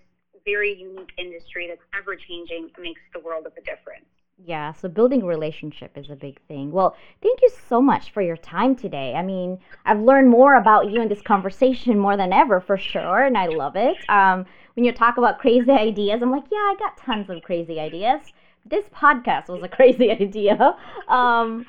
very 0.43 0.75
unique 0.75 1.11
industry 1.17 1.67
that's 1.67 1.85
ever 1.97 2.15
changing 2.15 2.69
makes 2.79 3.01
the 3.13 3.19
world 3.19 3.45
of 3.45 3.53
a 3.57 3.61
difference. 3.61 4.05
Yeah, 4.43 4.73
so 4.73 4.89
building 4.89 5.25
relationship 5.25 5.97
is 5.97 6.09
a 6.09 6.15
big 6.15 6.41
thing. 6.47 6.71
Well, 6.71 6.95
thank 7.21 7.41
you 7.41 7.49
so 7.69 7.81
much 7.81 8.11
for 8.11 8.21
your 8.21 8.35
time 8.35 8.75
today. 8.75 9.13
I 9.15 9.21
mean, 9.21 9.59
I've 9.85 10.01
learned 10.01 10.29
more 10.29 10.55
about 10.55 10.91
you 10.91 11.01
in 11.01 11.07
this 11.07 11.21
conversation 11.21 11.97
more 11.97 12.17
than 12.17 12.33
ever 12.33 12.59
for 12.59 12.77
sure, 12.77 13.23
and 13.23 13.37
I 13.37 13.47
love 13.47 13.77
it. 13.77 13.95
Um, 14.09 14.45
when 14.75 14.85
you 14.85 14.91
talk 14.91 15.17
about 15.17 15.39
crazy 15.39 15.71
ideas, 15.71 16.21
I'm 16.21 16.31
like, 16.31 16.45
yeah, 16.51 16.57
I 16.57 16.75
got 16.79 16.97
tons 16.97 17.29
of 17.29 17.41
crazy 17.43 17.79
ideas. 17.79 18.21
This 18.65 18.89
podcast 18.89 19.49
was 19.49 19.63
a 19.63 19.67
crazy 19.77 20.11
idea. 20.11 20.75
Um, 21.07 21.65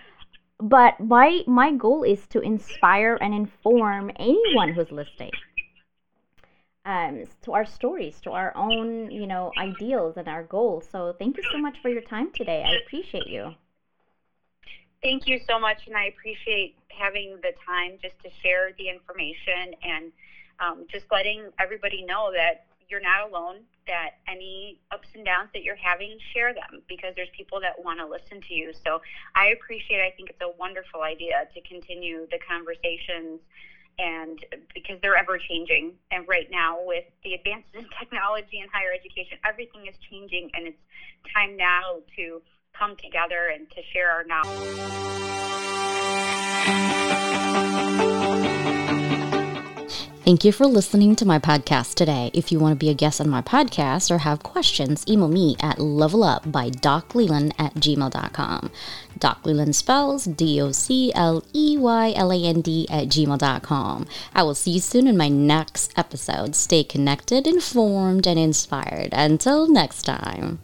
but 0.58 0.98
my 1.00 1.42
my 1.46 1.72
goal 1.72 2.02
is 2.02 2.26
to 2.28 2.40
inspire 2.40 3.18
and 3.20 3.34
inform 3.34 4.10
anyone 4.18 4.72
who's 4.72 4.90
listening 4.92 5.32
um, 6.86 7.24
to 7.42 7.52
our 7.52 7.64
stories, 7.64 8.20
to 8.22 8.30
our 8.30 8.56
own, 8.56 9.10
you 9.10 9.26
know, 9.26 9.52
ideals 9.58 10.16
and 10.16 10.28
our 10.28 10.44
goals. 10.44 10.86
So 10.90 11.14
thank 11.18 11.36
you 11.36 11.42
so 11.42 11.58
much 11.58 11.78
for 11.80 11.90
your 11.90 12.00
time 12.00 12.30
today. 12.30 12.64
I 12.64 12.74
appreciate 12.74 13.26
you. 13.26 13.56
Thank 15.02 15.26
you 15.26 15.38
so 15.38 15.58
much, 15.58 15.86
and 15.86 15.96
I 15.96 16.06
appreciate 16.06 16.74
having 16.88 17.36
the 17.42 17.52
time 17.66 17.98
just 18.00 18.18
to 18.24 18.30
share 18.42 18.72
the 18.78 18.88
information 18.88 19.74
and 19.82 20.12
um, 20.58 20.86
just 20.90 21.06
letting 21.12 21.50
everybody 21.58 22.02
know 22.02 22.32
that 22.32 22.54
you're 22.88 23.00
not 23.00 23.28
alone, 23.28 23.64
that 23.86 24.10
any 24.28 24.78
ups 24.90 25.08
and 25.14 25.24
downs 25.24 25.48
that 25.54 25.62
you're 25.62 25.76
having, 25.76 26.18
share 26.32 26.52
them 26.52 26.82
because 26.88 27.14
there's 27.16 27.30
people 27.36 27.60
that 27.60 27.82
want 27.82 27.98
to 27.98 28.06
listen 28.06 28.40
to 28.48 28.54
you. 28.54 28.72
So 28.84 29.00
I 29.34 29.48
appreciate, 29.48 30.00
I 30.00 30.10
think 30.10 30.30
it's 30.30 30.40
a 30.40 30.50
wonderful 30.58 31.02
idea 31.02 31.46
to 31.54 31.60
continue 31.62 32.26
the 32.30 32.38
conversations 32.38 33.40
and 33.98 34.44
because 34.74 35.00
they're 35.00 35.16
ever 35.16 35.38
changing. 35.38 35.94
And 36.10 36.28
right 36.28 36.48
now, 36.50 36.78
with 36.82 37.04
the 37.24 37.34
advances 37.34 37.70
in 37.74 37.86
technology 37.98 38.60
and 38.60 38.70
higher 38.70 38.92
education, 38.92 39.38
everything 39.44 39.86
is 39.86 39.94
changing, 40.10 40.50
and 40.54 40.66
it's 40.66 40.78
time 41.34 41.56
now 41.56 42.00
to 42.16 42.42
come 42.78 42.96
together 42.96 43.48
and 43.54 43.68
to 43.70 43.82
share 43.92 44.10
our 44.10 44.24
knowledge. 44.24 44.96
Thank 50.26 50.44
you 50.44 50.50
for 50.50 50.66
listening 50.66 51.14
to 51.16 51.24
my 51.24 51.38
podcast 51.38 51.94
today. 51.94 52.32
If 52.34 52.50
you 52.50 52.58
want 52.58 52.72
to 52.72 52.84
be 52.84 52.90
a 52.90 52.94
guest 52.94 53.20
on 53.20 53.28
my 53.28 53.42
podcast 53.42 54.10
or 54.10 54.18
have 54.18 54.42
questions, 54.42 55.04
email 55.08 55.28
me 55.28 55.54
at 55.60 55.76
levelup 55.78 56.50
by 56.50 56.68
docleyland 56.68 57.52
at 57.60 57.74
gmail.com. 57.74 58.72
Doc 59.20 59.46
Leyland 59.46 59.76
spells 59.76 60.24
D 60.24 60.60
O 60.60 60.72
C 60.72 61.12
L 61.14 61.44
E 61.52 61.76
Y 61.78 62.12
L 62.16 62.32
A 62.32 62.42
N 62.44 62.60
D 62.60 62.88
at 62.90 63.06
gmail.com. 63.06 64.08
I 64.34 64.42
will 64.42 64.56
see 64.56 64.72
you 64.72 64.80
soon 64.80 65.06
in 65.06 65.16
my 65.16 65.28
next 65.28 65.96
episode. 65.96 66.56
Stay 66.56 66.82
connected, 66.82 67.46
informed, 67.46 68.26
and 68.26 68.36
inspired. 68.36 69.10
Until 69.12 69.68
next 69.68 70.02
time. 70.02 70.58